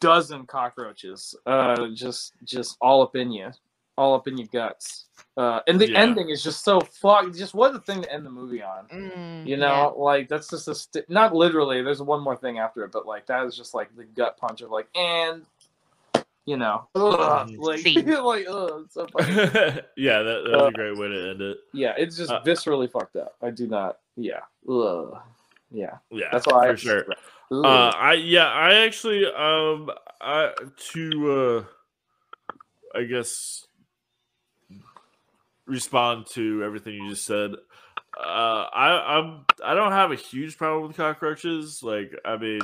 dozen 0.00 0.46
cockroaches, 0.46 1.34
uh, 1.46 1.88
just 1.94 2.34
just 2.44 2.76
all 2.80 3.02
up 3.02 3.16
in 3.16 3.32
you, 3.32 3.50
all 3.96 4.14
up 4.14 4.28
in 4.28 4.38
your 4.38 4.48
guts. 4.48 5.06
Uh, 5.36 5.60
and 5.68 5.80
the 5.80 5.90
Yeah. 5.90 5.96
ending 5.96 6.30
is 6.30 6.42
just 6.42 6.64
so 6.64 6.80
fuck. 6.80 7.32
Just 7.34 7.54
what 7.54 7.74
a 7.74 7.80
thing 7.80 8.02
to 8.02 8.12
end 8.12 8.26
the 8.26 8.30
movie 8.30 8.62
on. 8.62 8.90
Mm, 8.92 9.44
You 9.44 9.56
yeah. 9.56 9.58
know, 9.58 9.94
like 9.98 10.28
that's 10.28 10.50
just 10.50 10.68
a 10.68 10.74
st- 10.74 11.10
not 11.10 11.34
literally. 11.34 11.82
There's 11.82 12.02
one 12.02 12.22
more 12.22 12.36
thing 12.36 12.58
after 12.58 12.84
it, 12.84 12.92
but 12.92 13.06
like 13.06 13.26
that 13.26 13.46
is 13.46 13.56
just 13.56 13.74
like 13.74 13.94
the 13.96 14.04
gut 14.04 14.36
punch 14.38 14.62
of 14.62 14.70
like 14.70 14.88
and. 14.96 15.44
You 16.46 16.56
know, 16.56 16.88
ugh, 16.94 17.50
like, 17.58 17.84
like, 17.84 18.46
ugh, 18.48 18.82
it's 18.84 18.94
so 18.94 19.06
funny. 19.08 19.34
yeah, 19.96 20.22
that, 20.22 20.44
that's 20.46 20.62
Uh, 20.62 20.66
a 20.66 20.72
great 20.72 20.96
way 20.98 21.08
to 21.08 21.30
end 21.30 21.40
it. 21.42 21.58
yeah, 21.72 21.94
it's 21.96 22.16
just 22.16 22.30
Uh, 22.30 22.40
viscerally 22.42 22.90
fucked 22.90 23.16
up. 23.16 23.34
I 23.42 23.50
do 23.50 23.66
not, 23.66 23.98
yeah, 24.16 24.40
ugh. 24.68 25.18
yeah, 25.70 25.98
Yeah, 26.10 26.28
that's 26.32 26.46
why 26.46 26.66
for 26.66 26.72
I 26.72 26.76
sure. 26.76 27.04
Ugh. 27.52 27.64
Uh, 27.64 27.92
I 27.96 28.12
yeah, 28.14 28.46
I 28.46 28.84
actually 28.86 29.26
um, 29.26 29.90
I 30.20 30.52
to 30.92 31.66
uh, 32.94 32.98
I 32.98 33.04
guess 33.04 33.66
respond 35.66 36.26
to 36.34 36.62
everything 36.64 36.94
you 36.94 37.10
just 37.10 37.24
said. 37.26 37.52
Uh, 38.18 38.66
I 38.72 39.18
I'm 39.18 39.44
I 39.64 39.74
don't 39.74 39.92
have 39.92 40.10
a 40.12 40.16
huge 40.16 40.56
problem 40.58 40.88
with 40.88 40.96
cockroaches. 40.96 41.80
Like, 41.82 42.12
I 42.24 42.36
mean, 42.36 42.60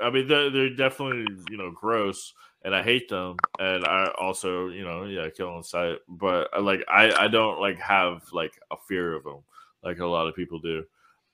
I 0.00 0.10
mean, 0.10 0.28
they're, 0.28 0.50
they're 0.50 0.74
definitely 0.74 1.26
you 1.50 1.56
know 1.56 1.70
gross, 1.70 2.32
and 2.64 2.74
I 2.74 2.82
hate 2.82 3.08
them, 3.08 3.36
and 3.58 3.84
I 3.84 4.10
also 4.20 4.68
you 4.68 4.84
know 4.84 5.04
yeah 5.04 5.28
kill 5.30 5.50
on 5.50 5.62
sight, 5.64 5.98
but 6.08 6.48
like 6.62 6.84
I 6.88 7.12
I 7.12 7.28
don't 7.28 7.60
like 7.60 7.78
have 7.80 8.22
like 8.32 8.58
a 8.70 8.76
fear 8.88 9.14
of 9.14 9.24
them 9.24 9.38
like 9.82 9.98
a 9.98 10.06
lot 10.06 10.28
of 10.28 10.36
people 10.36 10.60
do. 10.60 10.84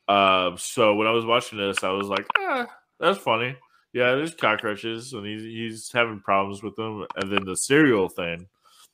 Um, 0.09 0.57
so 0.57 0.95
when 0.95 1.07
I 1.07 1.11
was 1.11 1.27
watching 1.27 1.59
this, 1.59 1.85
I 1.85 1.91
was 1.91 2.07
like, 2.09 2.27
ah, 2.39 2.67
that's 2.99 3.19
funny. 3.19 3.55
Yeah, 3.93 4.15
there's 4.15 4.35
cockroaches, 4.35 5.13
and 5.13 5.27
he's 5.27 5.43
he's 5.43 5.93
having 5.93 6.21
problems 6.21 6.63
with 6.63 6.77
them, 6.77 7.05
and 7.17 7.31
then 7.31 7.45
the 7.45 7.57
cereal 7.57 8.09
thing, 8.09 8.47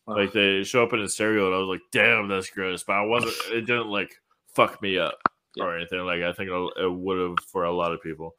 like 0.09 0.33
they 0.33 0.65
show 0.65 0.83
up 0.83 0.93
in 0.93 1.01
a 1.01 1.09
cereal, 1.09 1.47
and 1.47 1.55
I 1.55 1.59
was 1.59 1.69
like, 1.69 1.83
damn, 1.93 2.27
that's 2.29 2.51
gross. 2.51 2.83
But 2.83 2.95
I 2.95 3.03
wasn't. 3.05 3.35
It 3.53 3.63
didn't 3.67 3.89
like 3.89 4.15
fuck 4.55 4.81
me 4.83 4.99
up 4.99 5.19
Yeah. 5.57 5.65
or 5.65 5.77
anything. 5.77 6.01
Like 6.01 6.23
I 6.23 6.33
think 6.33 6.51
it 6.51 6.91
would 6.91 7.19
have 7.19 7.39
for 7.47 7.63
a 7.65 7.73
lot 7.73 7.93
of 7.93 8.03
people. 8.03 8.35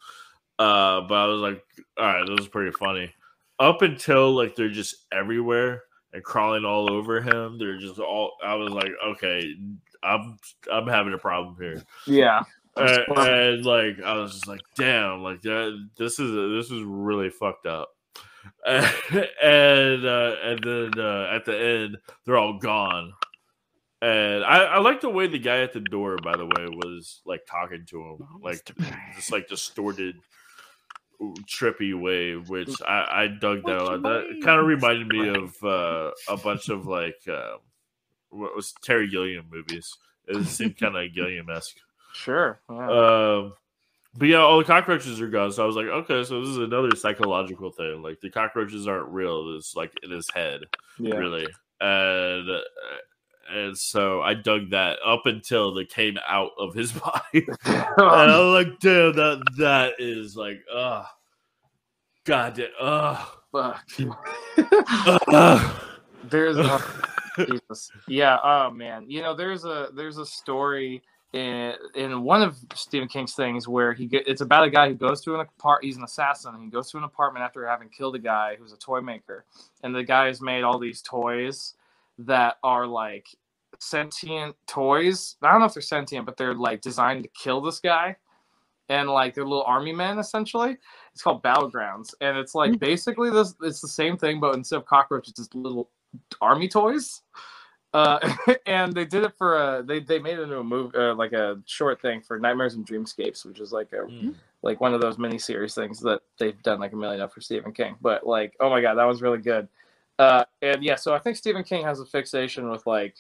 Uh, 0.59 1.01
but 1.01 1.15
I 1.15 1.25
was 1.27 1.41
like, 1.41 1.63
all 1.97 2.05
right, 2.05 2.25
this 2.27 2.41
is 2.45 2.47
pretty 2.49 2.71
funny. 2.71 3.13
Up 3.59 3.81
until 3.81 4.31
like 4.31 4.55
they're 4.55 4.69
just 4.69 5.05
everywhere 5.11 5.83
and 6.13 6.23
crawling 6.23 6.65
all 6.65 6.91
over 6.91 7.21
him. 7.21 7.57
They're 7.57 7.77
just 7.77 7.99
all. 7.99 8.33
I 8.43 8.55
was 8.55 8.71
like, 8.71 8.91
okay, 9.07 9.53
I'm 10.03 10.37
I'm 10.71 10.87
having 10.87 11.13
a 11.13 11.17
problem 11.17 11.55
here. 11.59 11.83
Yeah. 12.07 12.43
And, 12.77 13.17
and, 13.17 13.65
like 13.65 14.01
I 14.03 14.17
was 14.17 14.33
just 14.33 14.47
like, 14.47 14.61
damn, 14.75 15.23
like 15.23 15.41
that. 15.43 15.89
This 15.97 16.19
is 16.19 16.31
this 16.31 16.71
is 16.71 16.83
really 16.83 17.29
fucked 17.29 17.65
up. 17.65 17.89
and 18.65 20.05
uh, 20.05 20.35
and 20.43 20.63
then 20.63 20.91
uh, 20.97 21.29
at 21.33 21.45
the 21.45 21.57
end, 21.57 21.97
they're 22.25 22.37
all 22.37 22.59
gone. 22.59 23.13
And 24.01 24.43
I, 24.43 24.63
I 24.63 24.79
like 24.79 25.01
the 25.01 25.09
way 25.09 25.27
the 25.27 25.39
guy 25.39 25.61
at 25.61 25.73
the 25.73 25.79
door, 25.79 26.17
by 26.23 26.35
the 26.35 26.45
way, 26.45 26.67
was 26.67 27.21
like 27.25 27.41
talking 27.49 27.85
to 27.87 28.01
him, 28.01 28.17
like 28.41 28.59
just 29.15 29.31
like 29.31 29.47
distorted, 29.47 30.15
trippy 31.47 31.99
way, 31.99 32.35
which 32.35 32.81
I, 32.85 33.23
I 33.23 33.27
dug 33.27 33.63
that 33.65 33.77
a 33.77 33.83
lot. 33.83 34.01
That 34.01 34.39
kind 34.43 34.59
of 34.59 34.65
reminded 34.65 35.07
me 35.07 35.29
of 35.29 35.55
uh, 35.63 36.11
a 36.29 36.37
bunch 36.37 36.69
of 36.69 36.87
like 36.87 37.19
uh, 37.31 37.57
what 38.29 38.55
was 38.55 38.73
Terry 38.83 39.09
Gilliam 39.09 39.45
movies. 39.51 39.95
It 40.27 40.45
seemed 40.45 40.77
kind 40.77 40.95
of 40.95 41.13
Gilliam 41.13 41.49
esque. 41.49 41.77
Sure. 42.13 42.59
Yeah. 42.69 42.89
Um, 42.89 43.53
but 44.17 44.27
yeah, 44.29 44.37
all 44.37 44.57
the 44.57 44.63
cockroaches 44.63 45.19
are 45.19 45.27
gone. 45.27 45.51
So 45.51 45.63
I 45.63 45.67
was 45.67 45.75
like, 45.75 45.87
okay, 45.87 46.23
so 46.23 46.39
this 46.39 46.49
is 46.49 46.57
another 46.57 46.95
psychological 46.95 47.71
thing. 47.71 48.01
Like 48.01 48.21
the 48.21 48.29
cockroaches 48.29 48.87
aren't 48.87 49.09
real. 49.09 49.55
It's 49.57 49.75
like 49.75 49.91
in 50.03 50.11
his 50.11 50.29
head, 50.33 50.61
yeah. 50.97 51.15
really. 51.15 51.47
And 51.81 52.49
uh, 52.49 52.59
and 53.49 53.77
so 53.77 54.21
I 54.21 54.33
dug 54.33 54.71
that 54.71 54.97
up 55.05 55.25
until 55.25 55.73
they 55.73 55.85
came 55.85 56.17
out 56.27 56.51
of 56.57 56.73
his 56.73 56.91
body. 56.93 57.47
and 57.65 57.93
I 57.97 58.39
was 58.39 58.65
like, 58.65 58.79
damn, 58.79 59.13
that 59.13 59.43
that 59.57 59.93
is 59.99 60.35
like, 60.35 60.61
uh 60.73 61.05
God 62.25 62.55
damn, 62.55 62.69
uh, 62.79 63.23
Fuck. 63.51 63.87
uh, 65.27 65.79
There's 66.29 66.57
a, 66.57 66.81
Jesus. 67.37 67.91
Yeah, 68.07 68.37
oh 68.43 68.71
man. 68.71 69.05
You 69.09 69.21
know, 69.21 69.35
there's 69.35 69.63
a 69.63 69.89
there's 69.93 70.17
a 70.17 70.25
story 70.25 71.03
in 71.33 71.73
in 71.95 72.23
one 72.23 72.41
of 72.41 72.57
Stephen 72.73 73.07
King's 73.07 73.33
things 73.33 73.67
where 73.67 73.93
he 73.93 74.07
get 74.07 74.27
it's 74.27 74.41
about 74.41 74.65
a 74.65 74.69
guy 74.69 74.89
who 74.89 74.95
goes 74.95 75.21
to 75.21 75.35
an 75.35 75.41
apart 75.41 75.83
he's 75.83 75.97
an 75.97 76.03
assassin 76.03 76.53
and 76.55 76.63
he 76.63 76.69
goes 76.69 76.89
to 76.91 76.97
an 76.97 77.03
apartment 77.03 77.43
after 77.45 77.65
having 77.67 77.89
killed 77.89 78.15
a 78.15 78.19
guy 78.19 78.55
who's 78.59 78.73
a 78.73 78.77
toy 78.77 79.01
maker. 79.01 79.45
And 79.83 79.93
the 79.93 80.03
guy 80.03 80.27
has 80.27 80.41
made 80.41 80.63
all 80.63 80.79
these 80.79 81.01
toys 81.01 81.75
that 82.19 82.55
are 82.63 82.87
like 82.87 83.27
sentient 83.79 84.55
toys. 84.67 85.35
I 85.41 85.51
don't 85.51 85.59
know 85.59 85.65
if 85.65 85.73
they're 85.73 85.81
sentient, 85.81 86.25
but 86.25 86.37
they're 86.37 86.53
like 86.53 86.81
designed 86.81 87.23
to 87.23 87.29
kill 87.29 87.61
this 87.61 87.79
guy. 87.79 88.15
And 88.87 89.09
like 89.09 89.33
they're 89.33 89.45
little 89.45 89.63
army 89.63 89.93
men 89.93 90.19
essentially. 90.19 90.77
It's 91.13 91.21
called 91.21 91.43
Battlegrounds. 91.43 92.13
And 92.21 92.37
it's 92.37 92.53
like 92.53 92.79
basically 92.79 93.31
this 93.31 93.55
it's 93.61 93.81
the 93.81 93.87
same 93.87 94.17
thing, 94.17 94.39
but 94.39 94.55
instead 94.55 94.77
of 94.77 94.85
cockroaches, 94.85 95.33
it's 95.37 95.53
little 95.53 95.89
army 96.41 96.67
toys. 96.67 97.21
Uh, 97.93 98.19
and 98.65 98.93
they 98.93 99.05
did 99.05 99.23
it 99.23 99.33
for 99.37 99.55
a 99.55 99.83
they, 99.83 99.99
they 99.99 100.19
made 100.19 100.37
it 100.37 100.43
into 100.43 100.59
a 100.59 100.63
movie 100.63 100.97
uh, 100.97 101.15
like 101.15 101.31
a 101.31 101.57
short 101.65 102.01
thing 102.01 102.21
for 102.21 102.37
Nightmares 102.37 102.75
and 102.75 102.85
Dreamscapes, 102.85 103.45
which 103.45 103.59
is 103.59 103.71
like 103.71 103.91
a 103.93 104.05
mm. 104.07 104.35
like 104.61 104.81
one 104.81 104.93
of 104.93 105.01
those 105.01 105.17
miniseries 105.17 105.73
things 105.73 105.99
that 106.01 106.21
they've 106.37 106.61
done 106.61 106.79
like 106.79 106.93
a 106.93 106.97
million 106.97 107.21
of 107.21 107.31
for 107.31 107.41
Stephen 107.41 107.71
King. 107.71 107.95
But 108.01 108.27
like, 108.27 108.53
oh 108.59 108.69
my 108.69 108.81
god, 108.81 108.95
that 108.95 109.05
was 109.05 109.21
really 109.21 109.39
good. 109.39 109.67
Uh, 110.17 110.45
and 110.61 110.83
yeah, 110.83 110.95
so 110.95 111.13
I 111.13 111.19
think 111.19 111.35
Stephen 111.35 111.63
King 111.63 111.83
has 111.83 111.99
a 111.99 112.05
fixation 112.05 112.69
with 112.69 112.85
like, 112.85 113.15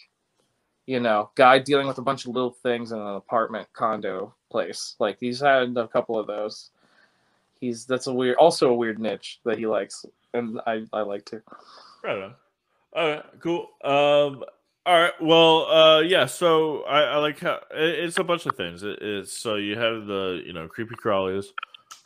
you 0.85 0.99
know, 0.99 1.29
guy 1.35 1.59
dealing 1.59 1.87
with 1.87 1.97
a 1.97 2.01
bunch 2.01 2.25
of 2.25 2.33
little 2.33 2.51
things 2.51 2.91
in 2.91 2.99
an 2.99 3.15
apartment 3.15 3.67
condo 3.73 4.33
place. 4.49 4.95
Like 4.99 5.17
he's 5.19 5.39
had 5.39 5.75
a 5.77 5.87
couple 5.87 6.17
of 6.17 6.27
those. 6.27 6.71
He's 7.59 7.85
that's 7.85 8.07
a 8.07 8.13
weird, 8.13 8.37
also 8.37 8.69
a 8.69 8.75
weird 8.75 8.99
niche 8.99 9.39
that 9.45 9.57
he 9.57 9.65
likes, 9.65 10.05
and 10.33 10.59
I 10.67 10.83
I 10.93 11.01
like 11.01 11.25
to. 11.25 11.41
Right 12.03 12.17
on. 12.17 12.35
All 12.93 13.09
right, 13.09 13.25
cool. 13.41 13.69
Um, 13.83 14.43
all 14.85 15.01
right. 15.01 15.13
Well, 15.19 15.65
uh, 15.65 16.01
yeah. 16.01 16.27
So 16.27 16.83
I, 16.83 17.01
I 17.01 17.17
like 17.17 17.39
how 17.39 17.59
it, 17.71 17.99
it's 18.05 18.19
a 18.19 18.23
bunch 18.23 18.45
of 18.45 18.55
things. 18.55 18.83
It, 18.83 18.99
it's 19.01 19.33
so 19.35 19.55
you 19.55 19.77
have 19.77 20.05
the 20.05 20.43
you 20.45 20.53
know 20.53 20.67
creepy 20.67 20.95
crawlies. 20.95 21.47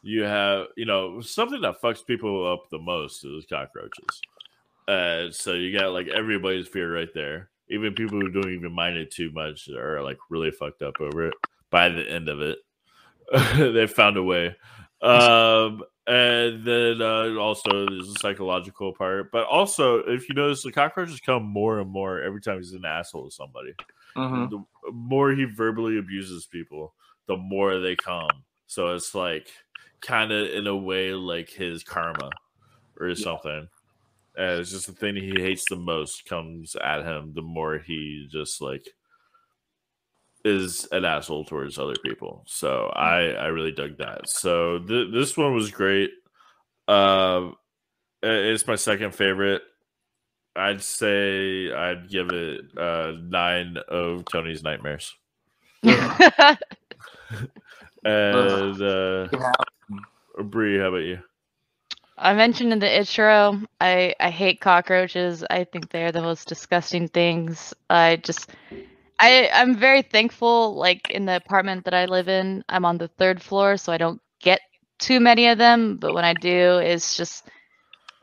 You 0.02 0.24
have 0.24 0.68
you 0.78 0.86
know 0.86 1.20
something 1.20 1.62
that 1.62 1.82
fucks 1.82 2.06
people 2.06 2.52
up 2.52 2.70
the 2.70 2.80
most 2.80 3.26
is 3.26 3.46
cockroaches. 3.46 4.22
Uh, 4.90 5.32
so 5.32 5.54
you 5.54 5.78
got 5.78 5.94
like 5.94 6.08
everybody's 6.08 6.68
fear 6.68 6.92
right 6.94 7.14
there. 7.14 7.52
Even 7.70 7.94
people 7.94 8.20
who 8.20 8.32
don't 8.32 8.52
even 8.52 8.72
mind 8.72 8.98
it 8.98 9.12
too 9.12 9.32
much 9.32 9.70
are 9.70 10.02
like 10.02 10.18
really 10.32 10.50
fucked 10.50 10.82
up 10.82 11.00
over 11.00 11.28
it. 11.28 11.36
By 11.70 11.90
the 11.90 12.10
end 12.10 12.28
of 12.28 12.42
it, 12.42 12.58
they 13.74 13.86
found 13.86 14.18
a 14.18 14.24
way. 14.24 14.56
Um, 15.02 15.84
and 16.08 16.66
then 16.66 17.02
uh, 17.04 17.36
also 17.36 17.86
there's 17.86 18.10
a 18.10 18.20
psychological 18.20 18.94
part, 18.94 19.32
but 19.32 19.46
also 19.46 20.00
if 20.00 20.28
you 20.28 20.34
notice, 20.34 20.64
the 20.64 20.72
cockroaches 20.72 21.20
come 21.20 21.44
more 21.44 21.80
and 21.80 21.92
more 21.92 22.20
every 22.22 22.42
time 22.42 22.58
he's 22.58 22.74
an 22.74 22.84
asshole 22.84 23.30
to 23.30 23.32
somebody. 23.32 23.74
Mhm. 24.18 24.50
The 24.50 24.92
more 24.92 25.32
he 25.32 25.44
verbally 25.44 26.00
abuses 26.00 26.48
people, 26.48 26.96
the 27.28 27.38
more 27.38 27.78
they 27.78 27.96
come. 27.96 28.44
So 28.66 28.96
it's 28.96 29.14
like 29.14 29.50
kind 30.02 30.32
of 30.32 30.50
in 30.50 30.66
a 30.66 30.76
way 30.76 31.14
like 31.14 31.50
his 31.50 31.84
karma 31.84 32.32
or 33.00 33.14
something. 33.14 33.70
And 34.40 34.60
it's 34.62 34.72
just 34.72 34.88
the 34.88 34.94
thing 34.94 35.16
he 35.18 35.32
hates 35.42 35.66
the 35.70 35.76
most 35.76 36.26
comes 36.26 36.76
at 36.82 37.06
him 37.06 37.34
the 37.36 37.42
more 37.42 37.78
he 37.78 38.28
just 38.32 38.62
like 38.62 38.88
is 40.46 40.88
an 40.94 41.04
asshole 41.04 41.44
towards 41.44 41.78
other 41.78 41.96
people. 42.06 42.44
So 42.48 42.86
I 42.96 43.32
I 43.32 43.48
really 43.48 43.74
dug 43.74 43.98
that. 43.98 44.30
So 44.30 44.80
th- 44.80 45.12
this 45.14 45.36
one 45.36 45.54
was 45.54 45.70
great. 45.72 46.12
Um, 46.88 47.56
i- 48.24 48.28
it's 48.28 48.66
my 48.66 48.76
second 48.78 49.14
favorite. 49.14 49.62
I'd 50.56 50.82
say 50.82 51.72
I'd 51.72 52.10
give 52.10 52.30
it 52.32 52.62
uh, 52.78 53.14
nine 53.22 53.78
of 53.90 54.24
Tony's 54.26 54.64
nightmares. 54.64 55.14
And 58.06 58.82
uh, 58.82 59.28
Yeah. 59.34 59.52
Bree, 60.44 60.80
how 60.80 60.88
about 60.88 61.04
you? 61.04 61.20
I 62.20 62.34
mentioned 62.34 62.74
in 62.74 62.80
the 62.80 62.98
intro, 63.00 63.62
I, 63.80 64.14
I 64.20 64.30
hate 64.30 64.62
cockroaches. 64.62 65.44
I 65.50 65.64
think 65.64 65.90
they're 65.90 66.12
the 66.12 66.22
most 66.22 66.48
disgusting 66.50 67.08
things. 67.08 67.74
I 67.90 68.18
just, 68.18 68.50
I 69.20 69.50
I'm 69.54 69.76
very 69.76 70.02
thankful. 70.02 70.76
Like 70.76 71.10
in 71.12 71.26
the 71.26 71.38
apartment 71.38 71.86
that 71.86 71.94
I 71.94 72.06
live 72.06 72.28
in, 72.30 72.64
I'm 72.70 72.86
on 72.86 72.98
the 72.98 73.08
third 73.08 73.42
floor, 73.42 73.78
so 73.78 73.94
I 73.94 73.98
don't 73.98 74.22
get 74.42 74.62
too 75.00 75.20
many 75.22 75.48
of 75.48 75.58
them. 75.58 75.98
But 75.98 76.14
when 76.14 76.26
I 76.26 76.34
do, 76.34 76.80
it's 76.80 77.16
just 77.18 77.48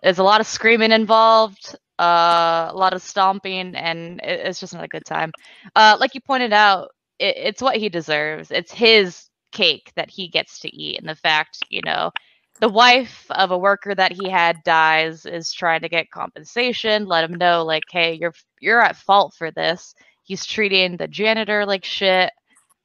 there's 0.03 0.19
a 0.19 0.25
lot 0.25 0.41
of 0.41 0.47
screaming 0.47 0.93
involved, 0.93 1.75
uh, 1.99 2.69
a 2.71 2.77
lot 2.77 2.95
of 2.95 3.03
stomping, 3.03 3.75
and 3.77 4.21
it, 4.23 4.41
it's 4.47 4.61
just 4.61 4.75
not 4.75 4.85
a 4.85 4.89
good 4.89 5.07
time. 5.07 5.33
Uh, 5.75 5.97
like 6.01 6.15
you 6.15 6.21
pointed 6.21 6.53
out, 6.53 6.91
it, 7.19 7.37
it's 7.37 7.63
what 7.63 7.77
he 7.77 7.89
deserves. 7.89 8.51
It's 8.51 8.73
his 8.73 9.29
cake 9.53 9.93
that 9.97 10.11
he 10.11 10.29
gets 10.29 10.61
to 10.61 10.75
eat, 10.75 11.01
and 11.01 11.09
the 11.09 11.17
fact, 11.17 11.65
you 11.71 11.83
know, 11.85 12.13
the 12.61 12.69
wife 12.69 13.27
of 13.31 13.51
a 13.51 13.59
worker 13.59 13.95
that 13.95 14.13
he 14.13 14.29
had 14.29 14.63
dies 14.65 15.27
is 15.27 15.53
trying 15.53 15.81
to 15.81 15.89
get 15.89 16.11
compensation 16.11 17.07
let 17.07 17.29
him 17.29 17.37
know 17.37 17.65
like 17.65 17.85
hey 17.91 18.15
you're 18.15 18.33
you're 18.61 18.81
at 18.81 18.97
fault 18.97 19.35
for 19.37 19.51
this. 19.51 19.95
He's 20.25 20.47
treating 20.47 20.97
the 20.97 21.09
janitor 21.09 21.67
like 21.67 21.85
shit. 21.85 22.33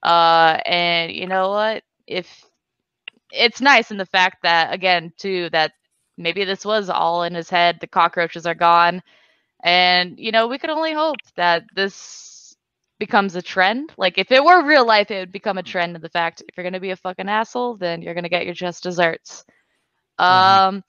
Uh 0.03 0.57
and 0.65 1.11
you 1.11 1.27
know 1.27 1.49
what? 1.49 1.83
If 2.07 2.43
it's 3.31 3.61
nice 3.61 3.91
in 3.91 3.97
the 3.97 4.05
fact 4.05 4.43
that 4.43 4.73
again 4.73 5.13
too 5.17 5.49
that 5.51 5.71
maybe 6.17 6.43
this 6.45 6.65
was 6.65 6.89
all 6.89 7.23
in 7.23 7.33
his 7.33 7.49
head 7.49 7.77
the 7.79 7.87
cockroaches 7.87 8.45
are 8.45 8.55
gone 8.55 9.01
and 9.63 10.19
you 10.19 10.31
know 10.31 10.47
we 10.47 10.57
could 10.57 10.69
only 10.69 10.93
hope 10.93 11.17
that 11.35 11.63
this 11.75 12.55
becomes 12.99 13.35
a 13.35 13.41
trend. 13.41 13.91
Like 13.97 14.17
if 14.19 14.31
it 14.31 14.43
were 14.43 14.65
real 14.65 14.85
life 14.85 15.09
it 15.11 15.19
would 15.19 15.31
become 15.31 15.57
a 15.57 15.63
trend 15.63 15.95
in 15.95 16.01
the 16.01 16.09
fact 16.09 16.43
if 16.47 16.57
you're 16.57 16.63
going 16.63 16.73
to 16.73 16.79
be 16.79 16.91
a 16.91 16.95
fucking 16.95 17.29
asshole 17.29 17.77
then 17.77 18.01
you're 18.01 18.13
going 18.13 18.23
to 18.25 18.29
get 18.29 18.45
your 18.45 18.53
just 18.53 18.83
desserts 18.83 19.43
um, 20.17 20.83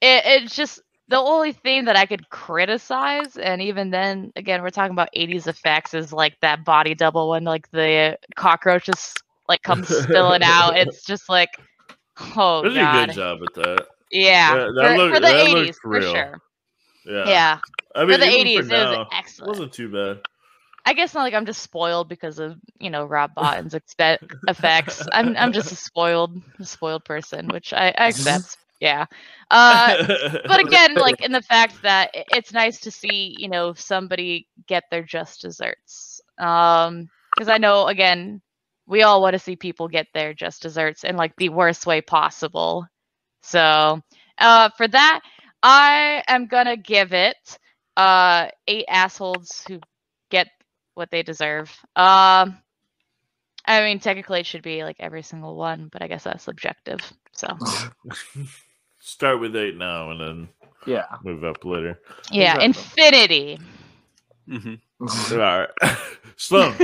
it, 0.00 0.22
it's 0.24 0.54
just 0.56 0.80
the 1.08 1.18
only 1.18 1.52
thing 1.52 1.86
that 1.86 1.96
I 1.96 2.06
could 2.06 2.28
criticize, 2.30 3.36
and 3.36 3.62
even 3.62 3.90
then, 3.90 4.32
again, 4.36 4.62
we're 4.62 4.70
talking 4.70 4.92
about 4.92 5.08
80s 5.14 5.46
effects, 5.46 5.94
is 5.94 6.12
like 6.12 6.36
that 6.40 6.64
body 6.64 6.94
double 6.94 7.30
when 7.30 7.44
like 7.44 7.70
the 7.70 8.18
cockroach 8.36 8.84
just 8.86 9.22
like 9.48 9.62
comes 9.62 9.88
spilling 9.88 10.42
out. 10.44 10.76
It's 10.76 11.04
just 11.04 11.28
like, 11.28 11.48
Oh 12.36 12.62
They 12.62 12.70
did 12.70 12.76
a 12.78 12.84
god. 12.84 13.06
good 13.08 13.14
job 13.14 13.38
at 13.46 13.54
that. 13.54 13.86
Yeah. 14.10 14.56
Yeah, 14.56 14.68
that 14.76 14.90
for, 14.92 14.96
looked- 14.98 15.14
for 15.14 15.20
the 15.20 15.26
that 15.28 15.46
80s, 15.46 15.74
for 15.82 16.00
sure. 16.02 16.38
Yeah. 17.06 17.28
Yeah. 17.28 17.58
I 17.94 18.04
mean, 18.04 18.12
for 18.12 18.18
the 18.18 18.26
80s, 18.26 18.54
for 18.54 18.60
it 18.60 18.68
now, 18.68 18.90
was 18.90 18.98
it 19.00 19.06
excellent. 19.12 19.48
wasn't 19.50 19.72
too 19.72 19.88
bad. 19.88 20.20
I 20.88 20.94
guess 20.94 21.12
not 21.12 21.20
like 21.20 21.34
I'm 21.34 21.44
just 21.44 21.60
spoiled 21.60 22.08
because 22.08 22.38
of 22.38 22.56
you 22.78 22.88
know 22.88 23.04
Rob 23.04 23.34
Bottin's 23.34 23.74
expe- 23.74 24.26
effects. 24.48 25.06
I'm 25.12 25.36
I'm 25.36 25.52
just 25.52 25.70
a 25.70 25.76
spoiled 25.76 26.40
a 26.58 26.64
spoiled 26.64 27.04
person, 27.04 27.46
which 27.48 27.74
I, 27.74 27.92
I 27.98 28.08
accept. 28.08 28.56
Yeah. 28.80 29.04
Uh, 29.50 30.06
but 30.46 30.60
again, 30.60 30.94
like 30.94 31.20
in 31.20 31.30
the 31.30 31.42
fact 31.42 31.82
that 31.82 32.08
it's 32.14 32.54
nice 32.54 32.80
to 32.80 32.90
see 32.90 33.36
you 33.38 33.50
know 33.50 33.74
somebody 33.74 34.48
get 34.66 34.84
their 34.90 35.02
just 35.02 35.42
desserts. 35.42 36.22
Um, 36.38 37.10
because 37.36 37.50
I 37.50 37.58
know 37.58 37.88
again 37.88 38.40
we 38.86 39.02
all 39.02 39.20
want 39.20 39.34
to 39.34 39.38
see 39.38 39.56
people 39.56 39.88
get 39.88 40.06
their 40.14 40.32
just 40.32 40.62
desserts 40.62 41.04
in 41.04 41.18
like 41.18 41.36
the 41.36 41.50
worst 41.50 41.84
way 41.84 42.00
possible. 42.00 42.86
So 43.42 44.00
uh, 44.38 44.70
for 44.74 44.88
that, 44.88 45.20
I 45.62 46.22
am 46.28 46.46
gonna 46.46 46.78
give 46.78 47.12
it 47.12 47.58
uh 47.98 48.48
eight 48.66 48.86
assholes 48.88 49.62
who 49.68 49.80
get 50.30 50.48
what 50.98 51.10
they 51.10 51.22
deserve. 51.22 51.70
Um, 51.96 52.58
I 53.66 53.82
mean, 53.82 53.98
technically 54.00 54.40
it 54.40 54.46
should 54.46 54.62
be 54.62 54.82
like 54.84 54.96
every 54.98 55.22
single 55.22 55.56
one, 55.56 55.88
but 55.92 56.02
I 56.02 56.08
guess 56.08 56.24
that's 56.24 56.44
subjective. 56.44 57.00
So 57.32 57.48
Start 59.00 59.40
with 59.40 59.56
eight 59.56 59.76
now 59.76 60.10
and 60.10 60.20
then 60.20 60.48
Yeah. 60.86 61.06
move 61.22 61.44
up 61.44 61.64
later. 61.64 61.98
yeah, 62.30 62.60
Exactly. 62.60 62.64
infinity. 62.64 63.58
hmm 64.48 64.74
All 65.32 65.38
right. 65.38 65.68
Sloan. 66.36 66.76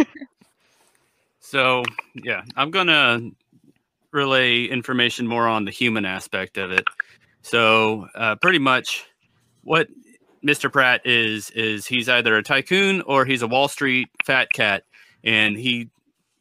So 1.41 1.83
yeah, 2.15 2.43
I'm 2.57 2.71
gonna 2.71 3.31
relay 4.13 4.65
information 4.65 5.27
more 5.27 5.47
on 5.49 5.65
the 5.65 5.71
human 5.71 6.05
aspect 6.05 6.57
of 6.57 6.71
it. 6.71 6.87
So 7.43 8.07
uh, 8.15 8.37
pretty 8.37 8.59
much, 8.59 9.05
what 9.63 9.89
Mr. 10.45 10.71
Pratt 10.71 11.01
is 11.05 11.51
is 11.51 11.87
he's 11.87 12.09
either 12.09 12.37
a 12.37 12.43
tycoon 12.43 13.01
or 13.03 13.25
he's 13.25 13.43
a 13.43 13.49
Wall 13.49 13.69
Street 13.69 14.09
fat 14.25 14.49
cat, 14.53 14.85
and 15.23 15.57
he 15.57 15.89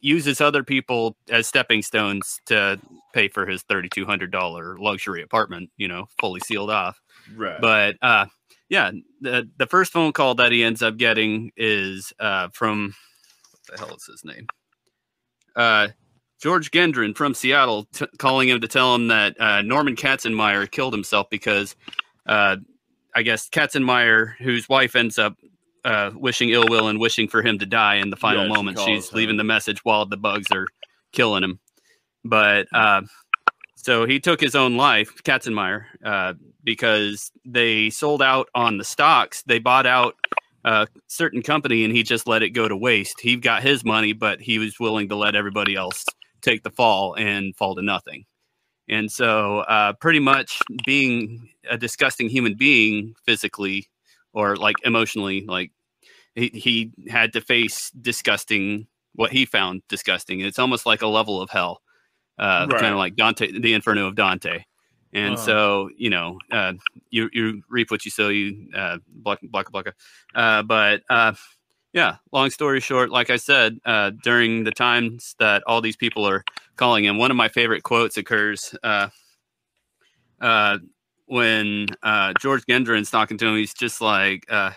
uses 0.00 0.40
other 0.40 0.62
people 0.62 1.16
as 1.30 1.46
stepping 1.46 1.80
stones 1.80 2.40
to 2.46 2.78
pay 3.14 3.28
for 3.28 3.46
his 3.46 3.62
thirty-two 3.62 4.04
hundred 4.04 4.30
dollar 4.30 4.76
luxury 4.78 5.22
apartment. 5.22 5.70
You 5.76 5.88
know, 5.88 6.06
fully 6.18 6.40
sealed 6.40 6.70
off. 6.70 7.00
Right. 7.34 7.60
But 7.60 7.96
uh, 8.02 8.26
yeah, 8.68 8.90
the 9.20 9.48
the 9.56 9.66
first 9.66 9.92
phone 9.92 10.12
call 10.12 10.34
that 10.36 10.52
he 10.52 10.62
ends 10.62 10.82
up 10.82 10.96
getting 10.96 11.50
is 11.56 12.12
uh, 12.20 12.48
from 12.52 12.94
what 13.50 13.78
the 13.78 13.84
hell 13.84 13.96
is 13.96 14.04
his 14.04 14.24
name? 14.24 14.46
Uh, 15.56 15.88
George 16.40 16.70
Gendron 16.70 17.16
from 17.16 17.32
Seattle, 17.32 17.86
t- 17.92 18.06
calling 18.18 18.50
him 18.50 18.60
to 18.60 18.68
tell 18.68 18.94
him 18.94 19.08
that 19.08 19.40
uh, 19.40 19.62
Norman 19.62 19.96
Castonmeyer 19.96 20.70
killed 20.70 20.92
himself 20.92 21.30
because 21.30 21.74
uh, 22.26 22.56
I 23.14 23.22
guess 23.22 23.48
Castonmeyer, 23.48 24.36
whose 24.38 24.68
wife 24.68 24.96
ends 24.96 25.18
up 25.18 25.36
uh, 25.84 26.10
wishing 26.14 26.50
ill 26.50 26.66
will 26.68 26.88
and 26.88 26.98
wishing 26.98 27.28
for 27.28 27.42
him 27.42 27.58
to 27.58 27.66
die 27.66 27.96
in 27.96 28.10
the 28.10 28.16
final 28.16 28.42
Yeah, 28.42 28.48
she 28.48 28.54
moment, 28.54 28.76
calls 28.76 28.88
she's 28.88 29.12
leaving 29.12 29.36
the 29.36 29.44
message 29.44 29.84
while 29.84 30.06
the 30.06 30.16
bugs 30.16 30.46
are 30.50 30.66
killing 31.12 31.44
him. 31.44 31.60
But 32.24 32.66
uh, 32.72 33.02
so 33.76 34.06
he 34.06 34.18
took 34.18 34.40
his 34.40 34.54
own 34.54 34.76
life, 34.76 35.22
Castonmeyer, 35.24 35.84
uh, 36.04 36.34
because 36.64 37.30
they 37.44 37.90
sold 37.90 38.22
out 38.22 38.48
on 38.54 38.78
the 38.78 38.84
stocks. 38.84 39.42
They 39.42 39.58
bought 39.58 39.86
out 39.86 40.16
a 40.64 40.88
certain 41.06 41.42
company 41.42 41.84
and 41.84 41.94
he 41.94 42.02
just 42.02 42.26
let 42.26 42.42
it 42.42 42.50
go 42.50 42.66
to 42.66 42.76
waste. 42.76 43.20
He 43.20 43.36
got 43.36 43.62
his 43.62 43.84
money, 43.84 44.14
but 44.14 44.40
he 44.40 44.58
was 44.58 44.80
willing 44.80 45.10
to 45.10 45.16
let 45.16 45.36
everybody 45.36 45.74
else 45.74 46.04
take 46.40 46.62
the 46.62 46.70
fall 46.70 47.14
and 47.14 47.54
fall 47.56 47.74
to 47.74 47.82
nothing. 47.82 48.24
And 48.88 49.10
so, 49.10 49.60
uh, 49.60 49.92
pretty 49.94 50.18
much 50.20 50.58
being 50.84 51.48
a 51.70 51.76
disgusting 51.78 52.28
human 52.28 52.54
being 52.54 53.14
physically 53.24 53.88
or 54.32 54.56
like 54.56 54.76
emotionally, 54.84 55.44
like 55.46 55.70
he, 56.34 56.48
he 56.54 56.92
had 57.08 57.32
to 57.32 57.40
face 57.40 57.90
disgusting 57.90 58.86
what 59.14 59.32
he 59.32 59.44
found 59.46 59.82
disgusting. 59.88 60.40
It's 60.40 60.58
almost 60.58 60.86
like 60.86 61.02
a 61.02 61.06
level 61.06 61.40
of 61.40 61.50
hell, 61.50 61.82
uh, 62.38 62.66
Right. 62.66 62.80
kind 62.80 62.92
of 62.92 62.98
like 62.98 63.16
Dante, 63.16 63.52
the 63.58 63.74
Inferno 63.74 64.06
of 64.06 64.16
Dante. 64.16 64.64
And 65.12 65.34
Uh-huh. 65.34 65.44
so, 65.44 65.90
you 65.96 66.10
know, 66.10 66.38
uh, 66.50 66.72
you 67.10 67.30
you 67.32 67.62
reap 67.68 67.90
what 67.90 68.04
you 68.04 68.10
sow. 68.10 68.28
You 68.28 68.68
uh, 68.74 68.98
block 69.08 69.38
block 69.42 69.70
block. 69.70 69.94
Uh, 70.34 70.62
but 70.62 71.02
uh, 71.08 71.34
yeah, 71.94 72.16
long 72.32 72.50
story 72.50 72.80
short, 72.80 73.10
like 73.10 73.30
I 73.30 73.36
said, 73.36 73.78
uh, 73.86 74.10
during 74.24 74.64
the 74.64 74.72
times 74.72 75.36
that 75.38 75.62
all 75.64 75.80
these 75.80 75.96
people 75.96 76.26
are 76.26 76.44
calling 76.74 77.04
him, 77.04 77.18
one 77.18 77.30
of 77.30 77.36
my 77.36 77.48
favorite 77.48 77.84
quotes 77.84 78.16
occurs 78.16 78.74
uh, 78.82 79.08
uh, 80.40 80.78
when 81.26 81.86
uh, 82.02 82.32
George 82.40 82.64
Gendron's 82.68 83.12
talking 83.12 83.38
to 83.38 83.46
him. 83.46 83.56
He's 83.56 83.72
just 83.72 84.00
like, 84.00 84.44
uh, 84.50 84.72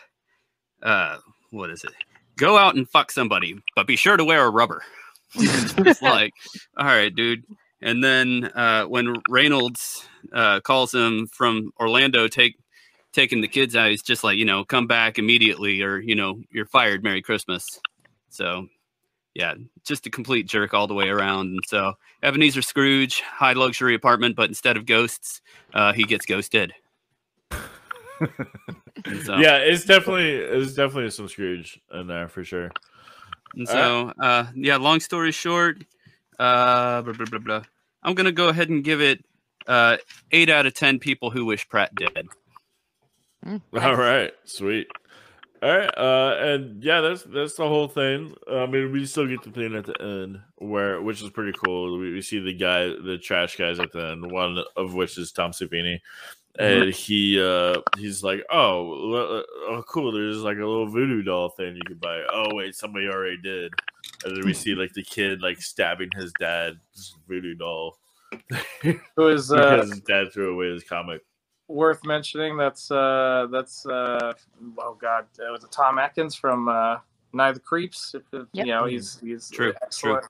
uh, 0.84 1.18
what 1.50 1.72
is 1.72 1.84
it? 1.84 1.94
Go 2.38 2.56
out 2.56 2.76
and 2.76 2.88
fuck 2.88 3.10
somebody, 3.10 3.60
but 3.76 3.88
be 3.88 3.96
sure 3.96 4.16
to 4.16 4.24
wear 4.24 4.46
a 4.46 4.52
rubber. 4.52 4.84
it's 5.34 6.04
like, 6.04 6.34
all 6.78 6.86
right, 6.86 7.14
dude. 7.14 7.44
And 7.82 8.04
then 8.04 8.52
when 8.90 9.16
Reynolds 9.28 10.08
calls 10.64 10.94
him 10.94 11.26
from 11.34 11.72
Orlando, 11.80 12.28
take 12.28 12.58
taking 13.18 13.42
the 13.42 13.48
kids 13.48 13.76
out, 13.76 13.90
he's 13.90 14.04
just 14.04 14.24
like, 14.24 14.38
you 14.38 14.46
know, 14.46 14.64
come 14.64 14.86
back 14.86 15.18
immediately, 15.18 15.82
or 15.82 16.00
you 16.00 16.16
know, 16.16 16.40
you're 16.52 16.68
fired. 16.68 17.04
Merry 17.04 17.22
Christmas. 17.24 17.66
So, 18.30 18.68
yeah, 19.34 19.56
just 19.84 20.06
a 20.06 20.12
complete 20.12 20.48
jerk 20.48 20.76
all 20.76 20.86
the 20.86 20.94
way 20.94 21.10
around. 21.10 21.48
And 21.48 21.60
so, 21.68 21.94
Ebenezer 22.22 22.62
Scrooge, 22.62 23.22
high 23.22 23.54
luxury 23.54 23.96
apartment, 23.96 24.36
but 24.36 24.50
instead 24.50 24.78
of 24.78 24.86
ghosts, 24.86 25.42
uh, 25.74 25.94
he 25.94 26.04
gets 26.04 26.28
ghosted. 26.28 26.74
So, 27.50 27.58
Yeah, 29.38 29.58
it's 29.58 29.86
definitely 29.86 30.34
it's 30.34 30.76
definitely 30.76 31.10
some 31.10 31.28
Scrooge 31.28 31.82
in 31.92 32.06
there 32.06 32.28
for 32.28 32.44
sure. 32.44 32.70
And 33.56 33.68
All 33.68 33.74
so, 33.74 34.14
uh, 34.22 34.46
yeah, 34.54 34.78
long 34.78 35.00
story 35.00 35.32
short, 35.32 35.84
uh, 36.38 37.02
blah, 37.02 37.14
blah, 37.14 37.26
blah, 37.26 37.40
blah. 37.40 37.64
I'm 38.04 38.14
going 38.14 38.26
to 38.26 38.32
go 38.32 38.50
ahead 38.50 38.70
and 38.70 38.84
give 38.84 39.02
it 39.02 39.26
uh, 39.66 39.98
eight 40.32 40.50
out 40.50 40.68
of 40.68 40.76
10 40.76 41.00
people 41.00 41.32
who 41.32 41.46
wish 41.46 41.68
Pratt 41.68 41.96
dead. 41.96 42.28
Mm, 43.48 43.62
All 43.82 43.96
right, 43.96 44.34
sweet. 44.46 44.88
All 45.64 45.76
right, 45.76 45.98
uh, 45.98 46.36
and 46.40 46.84
yeah, 46.84 47.02
that's 47.02 47.24
that's 47.24 47.56
the 47.56 47.68
whole 47.68 47.88
thing. 47.88 48.36
I 48.52 48.68
mean, 48.68 48.92
we 48.92 49.06
still 49.06 49.26
get 49.26 49.42
the 49.42 49.52
thing 49.52 49.76
at 49.76 49.86
the 49.86 50.00
end 50.02 50.40
where, 50.58 51.02
which 51.02 51.24
is 51.24 51.32
pretty 51.32 51.58
cool. 51.66 51.98
We, 51.98 52.14
we 52.14 52.22
see 52.22 52.40
the 52.40 52.54
guy, 52.54 52.84
the 52.90 53.18
trash 53.18 53.56
guys 53.56 53.80
at 53.80 53.92
the 53.92 54.12
end. 54.12 54.32
One 54.32 54.64
of 54.76 54.94
which 54.94 55.18
is 55.18 55.32
Tom 55.32 55.52
Savini, 55.52 56.00
and 56.60 56.94
he 56.94 57.42
uh 57.42 57.82
he's 57.98 58.24
like, 58.24 58.44
oh, 58.52 59.44
oh, 59.70 59.84
cool. 59.88 60.12
There's 60.12 60.44
like 60.44 60.58
a 60.58 60.66
little 60.66 60.90
voodoo 60.90 61.24
doll 61.24 61.50
thing 61.50 61.76
you 61.76 61.82
can 61.88 61.98
buy. 61.98 62.22
Oh 62.32 62.54
wait, 62.54 62.76
somebody 62.76 63.08
already 63.08 63.38
did. 63.42 63.74
And 64.26 64.36
then 64.36 64.46
we 64.46 64.54
see 64.54 64.76
like 64.76 64.94
the 64.94 65.04
kid 65.04 65.42
like 65.42 65.62
stabbing 65.62 66.10
his 66.16 66.32
dad's 66.40 67.16
voodoo 67.28 67.56
doll 67.56 67.98
Who 69.16 69.28
is 69.28 69.52
uh, 69.52 69.56
because 69.56 69.90
his 69.90 70.02
dad 70.02 70.32
threw 70.34 70.54
away 70.54 70.72
his 70.72 70.84
comic. 70.84 71.22
Worth 71.68 72.06
mentioning? 72.06 72.58
That's 72.58 72.90
uh, 72.92 73.48
that's 73.52 73.86
uh, 73.86 74.34
oh 74.80 74.98
god, 75.00 75.26
it 75.38 75.52
was 75.52 75.66
Tom 75.72 76.00
Atkins 76.00 76.36
from 76.36 76.68
uh, 76.68 76.98
Night 77.34 77.50
of 77.50 77.56
the 77.56 77.62
Creeps. 77.62 78.16
If, 78.16 78.24
if, 78.34 78.48
Yep. 78.54 78.66
You 78.66 78.72
know, 78.72 78.86
he's 78.86 79.20
he's 79.20 79.50
True, 79.50 79.74
excellent. 79.82 80.26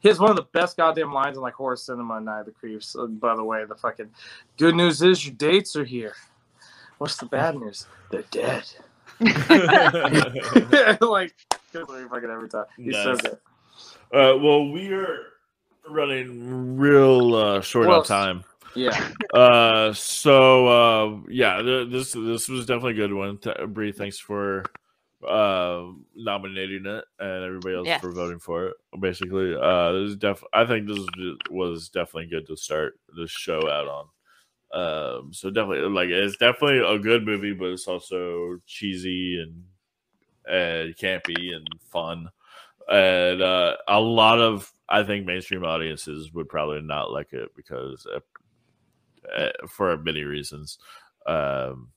He 0.00 0.08
has 0.08 0.20
one 0.20 0.30
of 0.30 0.36
the 0.36 0.46
best 0.52 0.76
goddamn 0.76 1.12
lines 1.12 1.36
in 1.36 1.42
like 1.42 1.54
horror 1.54 1.76
cinema. 1.76 2.18
in 2.18 2.24
Night 2.24 2.40
of 2.40 2.46
the 2.46 2.52
Creeps. 2.52 2.94
Uh, 2.96 3.06
by 3.06 3.34
the 3.34 3.42
way, 3.44 3.64
the 3.64 3.74
fucking 3.74 4.10
good 4.56 4.74
news 4.76 5.02
is 5.02 5.26
your 5.26 5.34
dates 5.34 5.74
are 5.76 5.84
here. 5.84 6.14
What's 6.98 7.16
the 7.16 7.26
bad 7.26 7.56
news? 7.56 7.86
They're 8.10 8.22
dead. 8.30 8.64
like 11.00 11.34
kills 11.72 11.88
me 11.88 12.04
fucking 12.08 12.30
every 12.30 12.48
time. 12.48 12.66
He's 12.76 12.94
so 12.94 13.12
Nice. 13.12 13.20
good. 13.22 13.38
Uh, 14.12 14.36
well, 14.38 14.70
we 14.70 14.92
are 14.92 15.18
running 15.88 16.76
real 16.76 17.34
uh, 17.34 17.60
short 17.60 17.88
on 17.88 18.04
time. 18.04 18.44
Yeah. 18.74 19.12
Uh, 19.32 19.92
so 19.92 20.66
uh, 20.66 21.20
yeah, 21.28 21.62
th- 21.62 21.88
this 21.88 22.12
this 22.12 22.48
was 22.48 22.66
definitely 22.66 22.92
a 22.92 23.06
good 23.06 23.12
one. 23.12 23.38
Th- 23.38 23.56
Bree, 23.68 23.92
thanks 23.92 24.18
for 24.18 24.64
uh 25.26 25.84
nominating 26.16 26.86
it 26.86 27.04
and 27.20 27.44
everybody 27.44 27.76
else 27.76 27.86
for 27.98 28.10
voting 28.10 28.40
for 28.40 28.66
it. 28.66 28.74
Basically, 28.98 29.54
uh, 29.54 29.92
this 29.92 30.10
is 30.10 30.16
def. 30.16 30.42
I 30.52 30.64
think 30.64 30.88
this 30.88 30.98
was- 30.98 31.36
was 31.50 31.88
definitely 31.90 32.26
good 32.26 32.46
to 32.48 32.56
start 32.56 32.98
this 33.16 33.30
show 33.30 33.60
out 33.70 33.86
on. 33.86 34.06
Um, 34.72 35.32
so 35.32 35.50
definitely, 35.50 35.88
like, 35.90 36.08
it's 36.08 36.36
definitely 36.36 36.78
a 36.78 36.98
good 36.98 37.24
movie, 37.24 37.52
but 37.52 37.66
it's 37.66 37.86
also 37.86 38.58
cheesy 38.66 39.40
and 39.40 39.64
and 40.52 40.96
campy 40.96 41.54
and 41.54 41.68
fun 41.92 42.28
and 42.88 43.42
uh, 43.42 43.76
a 43.86 44.00
lot 44.00 44.40
of 44.40 44.72
I 44.88 45.04
think 45.04 45.24
mainstream 45.24 45.64
audiences 45.64 46.32
would 46.32 46.48
probably 46.48 46.80
not 46.80 47.12
like 47.12 47.32
it 47.32 47.50
because 47.54 48.04
uh, 48.12 48.18
uh, 49.36 49.48
for 49.68 49.96
many 49.98 50.24
reasons, 50.24 50.78
um, 51.26 51.88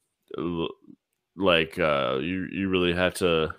like 1.36 1.80
uh, 1.80 2.18
you 2.22 2.48
you 2.52 2.70
really 2.70 2.94
have 2.94 3.14
to 3.16 3.54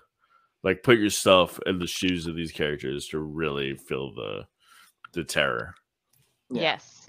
like 0.63 0.83
put 0.83 0.99
yourself 0.99 1.61
in 1.67 1.79
the 1.79 1.87
shoes 1.87 2.27
of 2.27 2.37
these 2.37 2.53
characters 2.53 3.07
to 3.09 3.19
really 3.21 3.77
feel 3.77 4.15
the 4.15 4.47
the 5.13 5.25
terror. 5.25 5.75
Yeah. 6.51 6.63
Yes. 6.63 7.01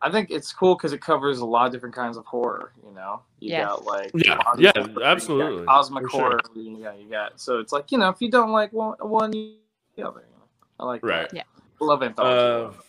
I 0.00 0.10
think 0.10 0.30
it's 0.30 0.52
cool 0.52 0.76
because 0.76 0.92
it 0.92 1.00
covers 1.00 1.40
a 1.40 1.44
lot 1.44 1.66
of 1.66 1.72
different 1.72 1.94
kinds 1.94 2.16
of 2.16 2.24
horror. 2.24 2.72
You 2.86 2.94
know, 2.94 3.22
you 3.40 3.50
Yes. 3.50 3.66
got 3.66 3.84
like 3.84 4.12
Yeah, 4.14 4.40
yeah, 4.56 4.70
horror, 4.76 5.02
absolutely, 5.02 5.66
cosmic 5.66 6.04
for 6.04 6.10
sure. 6.10 6.20
horror. 6.20 6.40
You 6.54 6.82
got, 6.84 7.00
you 7.00 7.10
got. 7.10 7.40
So 7.40 7.58
it's 7.58 7.72
like 7.72 7.90
you 7.90 7.98
know, 7.98 8.08
if 8.08 8.20
you 8.20 8.30
don't 8.30 8.52
like 8.52 8.72
one, 8.72 8.94
one 9.00 9.32
you 9.32 9.54
the 9.96 10.06
other. 10.06 10.20
You 10.20 10.36
know? 10.36 10.44
I 10.80 10.84
like 10.86 11.02
that. 11.02 11.08
Right. 11.08 11.28
Yeah. 11.32 11.42
I 11.80 11.84
love 11.84 12.02
anthology. 12.02 12.76
Uh, 12.76 12.80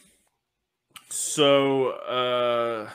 so 1.10 1.89
uh, 1.91 2.89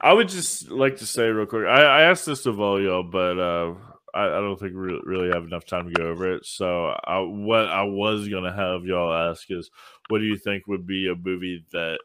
I 0.00 0.12
would 0.12 0.28
just 0.28 0.70
like 0.70 0.96
to 0.98 1.06
say 1.06 1.28
real 1.28 1.46
quick. 1.46 1.66
I, 1.66 1.82
I 1.82 2.02
asked 2.02 2.26
this 2.26 2.46
of 2.46 2.60
all 2.60 2.80
y'all, 2.80 3.02
but 3.02 3.38
uh, 3.38 3.74
I, 4.14 4.24
I 4.26 4.40
don't 4.40 4.58
think 4.58 4.72
we 4.72 5.00
really 5.04 5.28
have 5.32 5.44
enough 5.44 5.64
time 5.64 5.88
to 5.88 5.92
go 5.92 6.08
over 6.08 6.34
it. 6.34 6.46
So 6.46 6.94
I, 7.04 7.18
what 7.20 7.68
I 7.68 7.82
was 7.82 8.28
gonna 8.28 8.54
have 8.54 8.84
y'all 8.84 9.30
ask 9.30 9.50
is, 9.50 9.70
what 10.08 10.18
do 10.18 10.24
you 10.24 10.36
think 10.36 10.66
would 10.66 10.86
be 10.86 11.08
a 11.08 11.14
movie 11.14 11.64
that 11.72 11.98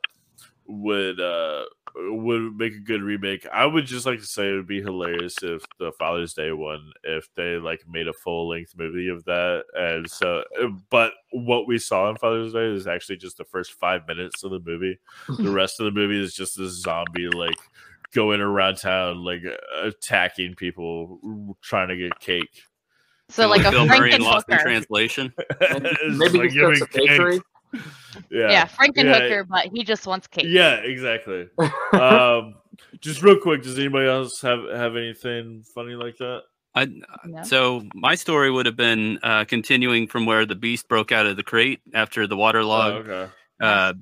would 0.67 1.19
uh 1.19 1.65
would 2.09 2.55
make 2.57 2.73
a 2.73 2.79
good 2.79 3.01
remake? 3.01 3.45
I 3.51 3.65
would 3.65 3.85
just 3.85 4.05
like 4.05 4.19
to 4.19 4.25
say 4.25 4.49
it 4.49 4.53
would 4.53 4.67
be 4.67 4.81
hilarious 4.81 5.35
if 5.41 5.63
the 5.79 5.91
Father's 5.97 6.33
Day 6.33 6.51
one, 6.51 6.91
if 7.03 7.27
they 7.35 7.55
like 7.57 7.81
made 7.87 8.07
a 8.07 8.13
full 8.13 8.49
length 8.49 8.73
movie 8.77 9.09
of 9.09 9.23
that. 9.25 9.63
And 9.73 10.09
so, 10.09 10.43
uh, 10.61 10.67
but 10.89 11.13
what 11.31 11.67
we 11.67 11.77
saw 11.77 12.07
on 12.07 12.17
Father's 12.17 12.53
Day 12.53 12.65
is 12.65 12.87
actually 12.87 13.17
just 13.17 13.37
the 13.37 13.45
first 13.45 13.73
five 13.73 14.07
minutes 14.07 14.43
of 14.43 14.51
the 14.51 14.59
movie. 14.59 14.99
the 15.37 15.51
rest 15.51 15.79
of 15.79 15.85
the 15.85 15.91
movie 15.91 16.21
is 16.21 16.33
just 16.33 16.57
this 16.57 16.81
zombie 16.81 17.27
like 17.27 17.57
going 18.13 18.41
around 18.41 18.75
town 18.75 19.23
like 19.23 19.41
uh, 19.45 19.87
attacking 19.87 20.53
people 20.55 21.55
trying 21.61 21.87
to 21.87 21.95
get 21.95 22.19
cake 22.19 22.63
So 23.29 23.47
like 23.47 23.63
a 23.63 23.71
Bill 23.71 23.85
Murray 23.85 24.17
Lost 24.17 24.49
in 24.49 24.59
Translation. 24.59 25.33
Maybe 25.61 26.37
like 26.37 26.51
he 26.51 26.57
starts 26.57 26.81
a 26.81 26.85
giving 26.87 27.07
cake. 27.07 27.17
bakery. 27.17 27.41
yeah 28.29 28.51
Yeah, 28.51 28.67
Frankenhooker, 28.67 29.47
but 29.47 29.67
he 29.67 29.84
just 29.84 30.05
wants 30.05 30.27
cake. 30.27 30.45
yeah 30.47 30.75
exactly 30.75 31.47
um 31.93 32.55
just 32.99 33.21
real 33.21 33.38
quick 33.38 33.63
does 33.63 33.77
anybody 33.77 34.07
else 34.07 34.41
have 34.41 34.63
have 34.73 34.95
anything 34.95 35.63
funny 35.73 35.93
like 35.93 36.17
that 36.17 36.41
I, 36.73 36.86
No? 37.25 37.43
So 37.43 37.84
my 37.93 38.15
story 38.15 38.49
would 38.49 38.65
have 38.65 38.77
been 38.77 39.19
uh, 39.23 39.43
continuing 39.43 40.07
from 40.07 40.25
where 40.25 40.45
the 40.45 40.55
beast 40.55 40.88
broke 40.88 41.12
out 41.12 41.25
of 41.25 41.36
the 41.36 41.43
crate 41.43 41.81
after 41.93 42.27
the 42.27 42.38
waterlog. 42.38 42.93
oh, 42.93 43.12
okay 43.12 43.31
uh, 43.62 43.93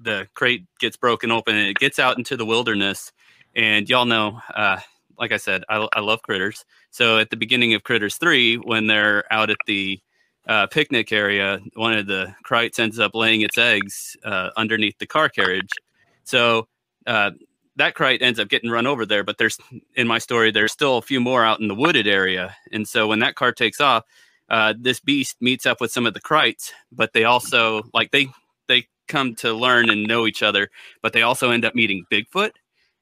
the 0.00 0.26
crate 0.34 0.64
gets 0.80 0.96
broken 0.96 1.30
open 1.30 1.54
and 1.54 1.68
it 1.68 1.78
gets 1.78 1.98
out 1.98 2.18
into 2.18 2.36
the 2.36 2.46
wilderness. 2.46 3.12
And 3.54 3.88
y'all 3.88 4.06
know, 4.06 4.40
uh, 4.54 4.80
like 5.18 5.32
I 5.32 5.36
said, 5.36 5.62
I, 5.68 5.86
I 5.92 6.00
love 6.00 6.22
critters. 6.22 6.64
So 6.90 7.18
at 7.18 7.30
the 7.30 7.36
beginning 7.36 7.74
of 7.74 7.84
Critters 7.84 8.16
3, 8.16 8.56
when 8.56 8.86
they're 8.86 9.30
out 9.32 9.50
at 9.50 9.58
the 9.66 10.00
uh, 10.46 10.66
picnic 10.66 11.12
area, 11.12 11.60
one 11.74 11.92
of 11.92 12.06
the 12.06 12.34
krites 12.44 12.78
ends 12.78 12.98
up 12.98 13.14
laying 13.14 13.42
its 13.42 13.58
eggs 13.58 14.16
uh, 14.24 14.50
underneath 14.56 14.98
the 14.98 15.06
car 15.06 15.28
carriage. 15.28 15.70
So 16.24 16.68
uh, 17.06 17.32
that 17.76 17.94
krite 17.94 18.22
ends 18.22 18.40
up 18.40 18.48
getting 18.48 18.70
run 18.70 18.86
over 18.86 19.06
there. 19.06 19.24
But 19.24 19.38
there's, 19.38 19.58
in 19.94 20.06
my 20.06 20.18
story, 20.18 20.50
there's 20.50 20.72
still 20.72 20.98
a 20.98 21.02
few 21.02 21.20
more 21.20 21.44
out 21.44 21.60
in 21.60 21.68
the 21.68 21.74
wooded 21.74 22.06
area. 22.06 22.56
And 22.72 22.86
so 22.86 23.06
when 23.06 23.20
that 23.20 23.34
car 23.34 23.52
takes 23.52 23.80
off, 23.80 24.04
uh, 24.48 24.74
this 24.78 25.00
beast 25.00 25.36
meets 25.40 25.64
up 25.64 25.80
with 25.80 25.90
some 25.90 26.06
of 26.06 26.14
the 26.14 26.20
krites, 26.20 26.72
but 26.90 27.12
they 27.14 27.24
also 27.24 27.84
like 27.94 28.10
they 28.10 28.28
they 28.68 28.86
come 29.08 29.34
to 29.36 29.54
learn 29.54 29.88
and 29.88 30.06
know 30.06 30.26
each 30.26 30.42
other, 30.42 30.68
but 31.00 31.12
they 31.14 31.22
also 31.22 31.50
end 31.50 31.64
up 31.64 31.74
meeting 31.74 32.04
Bigfoot. 32.10 32.50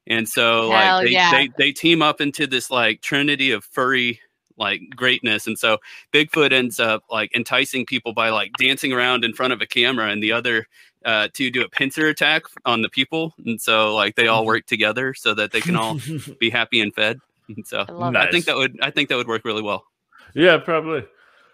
And 0.07 0.29
so 0.29 0.70
Hell 0.70 0.98
like 0.98 1.07
they, 1.07 1.12
yeah. 1.12 1.31
they 1.33 1.50
they 1.59 1.72
team 1.72 2.03
up 2.03 2.20
into 2.20 2.46
this 2.46 2.70
like 2.70 3.00
trinity 3.00 3.50
of 3.50 3.64
furry 3.64 4.20
like 4.61 4.83
greatness. 4.94 5.49
And 5.49 5.59
so 5.59 5.79
Bigfoot 6.12 6.53
ends 6.53 6.79
up 6.79 7.03
like 7.11 7.35
enticing 7.35 7.85
people 7.87 8.12
by 8.12 8.29
like 8.31 8.53
dancing 8.59 8.92
around 8.92 9.25
in 9.25 9.33
front 9.33 9.53
of 9.53 9.61
a 9.61 9.66
camera 9.66 10.11
and 10.11 10.23
the 10.23 10.31
other 10.33 10.66
uh 11.05 11.29
to 11.35 11.51
do 11.51 11.62
a 11.64 11.68
pincer 11.68 12.07
attack 12.09 12.42
on 12.66 12.83
the 12.83 12.88
people. 12.90 13.35
And 13.44 13.61
so 13.61 13.94
like 13.94 14.14
they 14.14 14.25
Mm-hmm. 14.25 14.35
all 14.35 14.46
work 14.46 14.66
together 14.66 15.14
so 15.14 15.35
that 15.35 15.51
they 15.51 15.61
can 15.62 15.75
all 15.75 15.99
be 16.38 16.51
happy 16.51 16.81
and 16.81 16.94
fed. 16.94 17.18
And 17.49 17.66
so 17.66 17.85
I 17.88 18.11
Nice. 18.11 18.29
I 18.29 18.31
think 18.31 18.44
that 18.44 18.57
would 18.57 18.79
I 18.83 18.90
think 18.92 19.09
that 19.09 19.16
would 19.16 19.27
work 19.27 19.44
really 19.44 19.62
well. 19.62 19.85
yeah 20.35 20.59
probably 20.59 21.03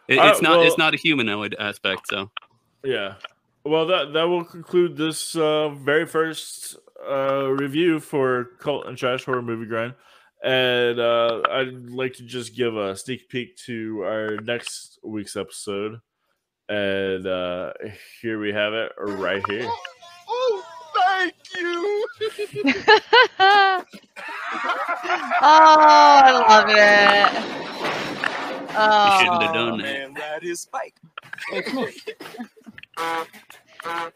It, 0.09 0.19
Uh, 0.19 0.29
it's 0.31 0.43
not 0.43 0.59
well- 0.59 0.67
it's 0.67 0.77
not 0.79 0.93
a 0.95 0.99
humanoid 0.99 1.55
aspect, 1.59 2.09
so 2.09 2.31
Yeah. 2.85 3.15
Well, 3.65 3.87
that 3.87 4.13
that 4.13 4.25
will 4.29 4.45
conclude 4.45 4.97
this 4.97 5.35
uh, 5.37 5.71
very 5.71 6.07
first 6.07 6.77
uh, 7.09 7.47
review 7.51 7.99
for 8.01 8.51
Cult 8.61 8.87
and 8.87 8.97
Trash 8.97 9.25
Horror 9.25 9.43
Movie 9.43 9.67
Grind, 9.67 9.95
and 10.43 10.99
uh, 11.01 11.43
I'd 11.51 11.91
like 11.91 12.15
to 12.15 12.23
just 12.23 12.55
give 12.55 12.77
a 12.77 12.97
sneak 12.97 13.29
peek 13.29 13.57
to 13.67 14.03
our 14.03 14.37
next 14.39 14.99
week's 15.03 15.37
episode, 15.37 16.01
and 16.69 17.27
uh, 17.27 17.73
here 18.21 18.39
we 18.39 18.53
have 18.53 18.73
it 18.73 18.93
right 18.99 19.43
here. 19.49 19.69
Oh, 20.29 20.65
thank 20.95 21.35
you. 21.57 22.07
oh, 23.39 23.83
I 25.43 26.45
love 26.49 26.69
it. 26.69 26.77
Oh, 28.79 29.19
shouldn't 29.19 29.43
have 29.43 29.55
done 29.55 29.79
that. 29.79 29.85
Man, 29.85 30.13
that 30.15 30.45
is 30.45 30.61
Spike. 30.61 30.95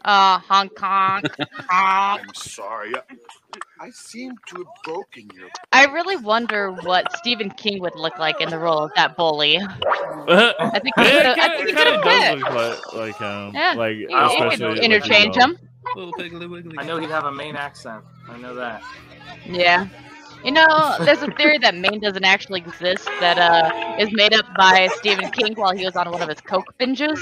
Oh, 0.05 0.43
Hong 0.49 0.69
Kong. 0.71 1.23
Honk. 1.69 2.23
I'm 2.23 2.35
sorry. 2.35 2.93
I, 2.97 3.01
I 3.87 3.91
seem 3.91 4.33
to 4.49 4.57
have 4.57 4.67
broken 4.85 5.29
your. 5.35 5.49
I 5.73 5.87
really 5.87 6.17
wonder 6.17 6.71
what 6.73 7.15
Stephen 7.17 7.51
King 7.51 7.81
would 7.81 7.95
look 7.97 8.19
like 8.19 8.41
in 8.41 8.51
the 8.51 8.59
role 8.59 8.79
of 8.81 8.91
that 8.97 9.17
bully. 9.17 9.59
I 9.59 9.65
I 10.61 10.79
think 10.79 10.95
he 10.97 11.03
it 11.03 11.23
could've- 11.23 11.39
I 11.39 11.57
think 11.57 11.69
he 11.69 11.75
kind 11.75 11.89
of 11.89 12.03
could've 12.03 12.05
does 12.05 12.23
fit. 12.31 12.39
look 12.39 12.93
like, 12.93 12.95
like 12.95 13.17
him. 13.19 13.55
Yeah, 13.55 13.75
like 13.77 13.97
You, 13.97 14.09
I 14.13 14.23
you 14.23 14.33
especially 14.33 14.57
could 14.59 14.71
like 14.77 14.83
interchange 14.85 15.37
you 15.37 15.41
know. 15.41 15.47
him. 15.47 15.59
little 15.97 16.13
piggly 16.13 16.51
wiggly. 16.51 16.77
I 16.79 16.85
know 16.85 16.99
he'd 16.99 17.11
have 17.11 17.25
a 17.25 17.33
Maine 17.33 17.57
accent. 17.57 18.05
I 18.29 18.39
know 18.39 18.55
that. 18.55 18.83
Yeah. 19.47 19.87
You 20.45 20.53
know, 20.53 20.97
there's 21.05 21.23
a 21.23 21.31
theory 21.33 21.59
that 21.59 21.75
Maine 21.77 22.01
doesn't 22.01 22.25
actually 22.25 22.61
exist 22.61 23.05
that 23.21 23.39
uh 23.39 23.97
is 23.99 24.09
made 24.13 24.33
up 24.33 24.47
by 24.57 24.89
Stephen 24.97 25.31
King 25.31 25.55
while 25.55 25.77
he 25.77 25.85
was 25.85 25.97
on 25.97 26.11
one 26.11 26.23
of 26.23 26.29
his 26.29 26.41
coke 26.41 26.75
binges. 26.79 27.21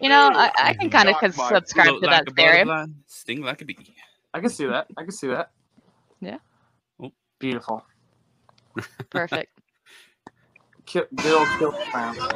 You 0.00 0.08
know, 0.08 0.30
I, 0.34 0.52
I 0.58 0.74
can 0.74 0.90
kind 0.90 1.08
of 1.08 1.16
subscribe 1.34 1.86
to 1.86 1.92
like 1.94 2.26
that 2.26 2.36
theory. 2.36 2.64
butterfly, 2.64 2.92
sting 3.06 3.42
like 3.42 3.62
a 3.62 3.64
bee. 3.64 3.94
I 4.34 4.40
can 4.40 4.50
see 4.50 4.66
that. 4.66 4.86
I 4.96 5.02
can 5.02 5.12
see 5.12 5.28
that. 5.28 5.50
Yeah. 6.20 6.38
Oh. 7.02 7.12
Beautiful. 7.38 7.84
Perfect. 9.10 9.52
Kill, 10.86 11.04
Bill 11.16 11.44
kill 11.58 11.72
the 11.72 11.84
clown. 11.90 12.16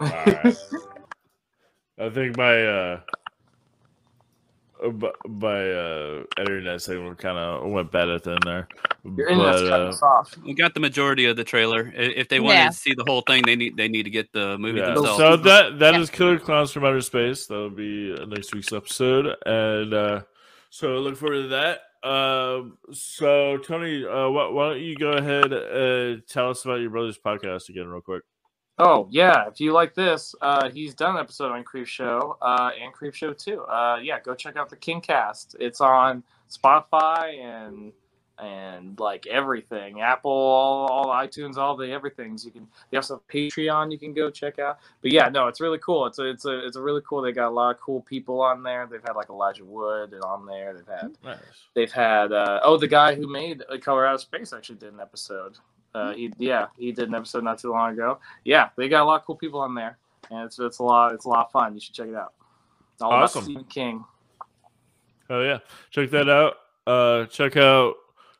Alright. 0.00 0.56
I 1.98 2.08
think 2.10 2.36
my 2.36 2.64
uh 2.64 3.00
uh, 4.84 4.88
bu- 4.90 5.12
my 5.28 5.70
uh 5.70 6.22
internet 6.38 6.80
signal 6.82 7.14
kind 7.14 7.38
of 7.38 7.70
went 7.70 7.90
bad 7.90 8.08
at 8.08 8.22
the 8.24 8.32
end 8.32 8.42
there. 8.44 8.68
Your 9.16 9.28
internet's 9.28 9.62
But, 9.62 9.80
uh, 9.80 9.84
us 9.88 10.02
off. 10.02 10.34
We 10.44 10.54
got 10.54 10.74
the 10.74 10.80
majority 10.80 11.24
of 11.26 11.36
the 11.36 11.44
trailer. 11.44 11.92
If 11.94 12.28
they 12.28 12.40
wanted 12.40 12.54
Yeah. 12.56 12.68
to 12.68 12.74
see 12.74 12.94
the 12.94 13.04
whole 13.06 13.22
thing, 13.22 13.42
they 13.46 13.56
need 13.56 13.76
they 13.76 13.88
need 13.88 14.04
to 14.04 14.10
get 14.10 14.32
the 14.32 14.58
movie 14.58 14.80
yeah. 14.80 14.94
themselves. 14.94 15.18
So 15.18 15.36
that 15.36 15.78
that 15.78 15.94
Yeah. 15.94 16.00
is 16.00 16.10
Killer 16.10 16.38
Clowns 16.38 16.72
from 16.72 16.84
Outer 16.84 17.00
Space. 17.00 17.46
That'll 17.46 17.70
be 17.70 18.14
uh, 18.18 18.24
next 18.26 18.54
week's 18.54 18.72
episode, 18.72 19.34
and 19.46 19.94
uh 19.94 20.20
so 20.70 20.98
look 20.98 21.16
forward 21.16 21.42
to 21.42 21.48
that. 21.48 21.80
Um, 22.08 22.78
so 22.92 23.56
Tony, 23.58 24.04
uh, 24.06 24.28
why, 24.28 24.48
why 24.48 24.68
don't 24.70 24.80
you 24.80 24.94
go 24.96 25.12
ahead 25.12 25.52
and 25.52 26.22
tell 26.28 26.50
us 26.50 26.64
about 26.64 26.80
your 26.80 26.90
brother's 26.90 27.18
podcast 27.18 27.70
again, 27.70 27.86
real 27.88 28.00
quick? 28.00 28.22
Oh 28.78 29.08
yeah, 29.10 29.48
if 29.48 29.60
you 29.60 29.72
like 29.72 29.94
this, 29.94 30.34
uh, 30.40 30.70
he's 30.70 30.94
done 30.94 31.16
an 31.16 31.20
episode 31.20 31.50
on 31.50 31.64
Creepshow 31.64 32.36
uh, 32.40 32.70
and 32.80 32.94
Creepshow 32.94 33.36
Two. 33.36 33.62
Uh, 33.62 33.98
yeah, 34.02 34.20
go 34.20 34.34
check 34.34 34.56
out 34.56 34.70
the 34.70 34.76
King 34.76 35.00
Cast. 35.00 35.56
It's 35.58 35.80
on 35.80 36.22
Spotify 36.48 37.38
and 37.42 37.92
and 38.40 38.98
like 39.00 39.26
everything, 39.26 40.00
Apple, 40.00 40.30
all, 40.30 40.86
all 40.86 41.06
iTunes, 41.06 41.56
all 41.56 41.76
the 41.76 41.90
everythings. 41.90 42.44
You 42.44 42.52
can. 42.52 42.68
They 42.90 42.96
also 42.96 43.14
have 43.16 43.26
Patreon. 43.26 43.90
You 43.90 43.98
can 43.98 44.14
go 44.14 44.30
check 44.30 44.60
out. 44.60 44.78
But 45.02 45.10
yeah, 45.10 45.28
no, 45.28 45.48
it's 45.48 45.60
really 45.60 45.78
cool. 45.78 46.06
It's 46.06 46.20
a 46.20 46.24
it's 46.26 46.44
a 46.44 46.64
it's 46.64 46.76
a 46.76 46.80
really 46.80 47.02
cool. 47.04 47.20
They 47.20 47.32
got 47.32 47.48
a 47.48 47.50
lot 47.50 47.74
of 47.74 47.80
cool 47.80 48.02
people 48.02 48.40
on 48.40 48.62
there. 48.62 48.86
They've 48.88 49.02
had 49.02 49.14
like 49.16 49.28
Elijah 49.28 49.64
Wood 49.64 50.12
and 50.12 50.22
on 50.22 50.46
there. 50.46 50.72
They've 50.74 50.86
had 50.86 51.16
Nice. 51.24 51.38
they've 51.74 51.90
had 51.92 52.30
uh, 52.32 52.60
oh 52.62 52.76
the 52.76 52.86
guy 52.86 53.16
who 53.16 53.26
made 53.26 53.64
Color 53.80 54.06
Out 54.06 54.14
of 54.14 54.20
Space 54.20 54.52
actually 54.52 54.76
did 54.76 54.92
an 54.92 55.00
episode. 55.00 55.58
Uh, 55.94 56.12
he 56.12 56.32
yeah 56.38 56.66
he 56.76 56.92
did 56.92 57.08
an 57.08 57.14
episode 57.14 57.44
not 57.44 57.58
too 57.58 57.72
long 57.72 57.92
ago. 57.92 58.18
Yeah, 58.44 58.68
they 58.76 58.88
got 58.88 59.02
a 59.02 59.04
lot 59.04 59.20
of 59.20 59.26
cool 59.26 59.36
people 59.36 59.60
on 59.60 59.74
there, 59.74 59.98
and 60.30 60.44
it's 60.44 60.58
it's 60.58 60.78
a 60.78 60.82
lot 60.82 61.14
it's 61.14 61.24
a 61.24 61.28
lot 61.28 61.46
of 61.46 61.52
fun. 61.52 61.74
You 61.74 61.80
should 61.80 61.94
check 61.94 62.08
it 62.08 62.14
out. 62.14 62.34
All 63.00 63.12
Awesome. 63.12 63.44
Stephen 63.44 63.64
King. 63.64 64.04
Oh 65.30 65.42
yeah, 65.42 65.58
check 65.90 66.10
that 66.10 66.28
out. 66.28 66.56
Uh, 66.86 67.26
check 67.26 67.56
out 67.56 67.94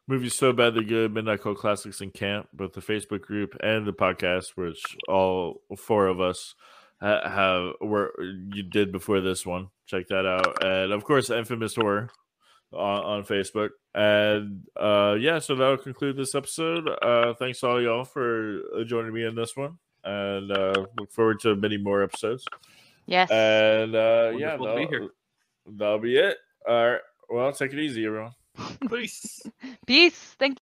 movies 0.07 0.35
so 0.35 0.53
bad 0.53 0.75
they're 0.75 0.83
good. 0.83 1.13
Midnight 1.13 1.43
Cult 1.43 1.59
Classics 1.59 2.01
in 2.01 2.11
Camp, 2.11 2.49
both 2.53 2.73
the 2.73 2.81
Facebook 2.81 3.23
group 3.23 3.57
and 3.63 3.87
the 3.87 3.93
podcast, 3.93 4.57
which 4.57 4.83
all 5.07 5.63
four 5.77 6.07
of 6.07 6.21
us 6.21 6.55
have 7.01 7.73
were 7.81 8.13
you 8.53 8.63
did 8.63 8.91
before 8.91 9.21
this 9.21 9.47
one. 9.47 9.69
Check 9.87 10.09
that 10.09 10.27
out, 10.27 10.65
and 10.65 10.93
of 10.93 11.05
course, 11.05 11.31
Infamous 11.31 11.77
Horror 11.77 12.11
on, 12.73 13.05
on 13.05 13.25
Facebook. 13.25 13.71
And 13.95 14.67
uh, 14.79 15.17
yeah, 15.19 15.39
so 15.39 15.55
that'll 15.55 15.77
conclude 15.79 16.17
this 16.17 16.35
episode. 16.35 16.89
Uh, 17.03 17.35
thanks 17.35 17.63
all 17.65 17.81
y'all 17.83 18.05
for 18.05 18.61
uh, 18.77 18.85
joining 18.85 19.13
me 19.13 19.25
in 19.25 19.35
this 19.35 19.57
one, 19.57 19.79
and 20.05 20.53
uh, 20.53 20.87
look 20.99 21.11
forward 21.13 21.41
to 21.41 21.57
many 21.57 21.77
more 21.79 22.03
episodes. 22.03 22.45
Yes. 23.07 23.31
And 23.31 23.95
uh, 23.95 24.33
yeah, 24.37 24.57
Wonderful 24.57 24.67
to 24.67 24.75
be 24.77 24.85
that'll- 24.85 24.89
here. 25.01 25.09
that'll 25.67 25.99
be 25.99 26.17
it. 26.17 26.37
All 26.69 26.91
right. 26.93 27.01
Well, 27.31 27.53
take 27.53 27.73
it 27.73 27.79
easy, 27.79 28.07
everyone. 28.07 28.33
Peace. 28.91 29.43
Peace. 29.87 30.37
Thank 30.39 30.59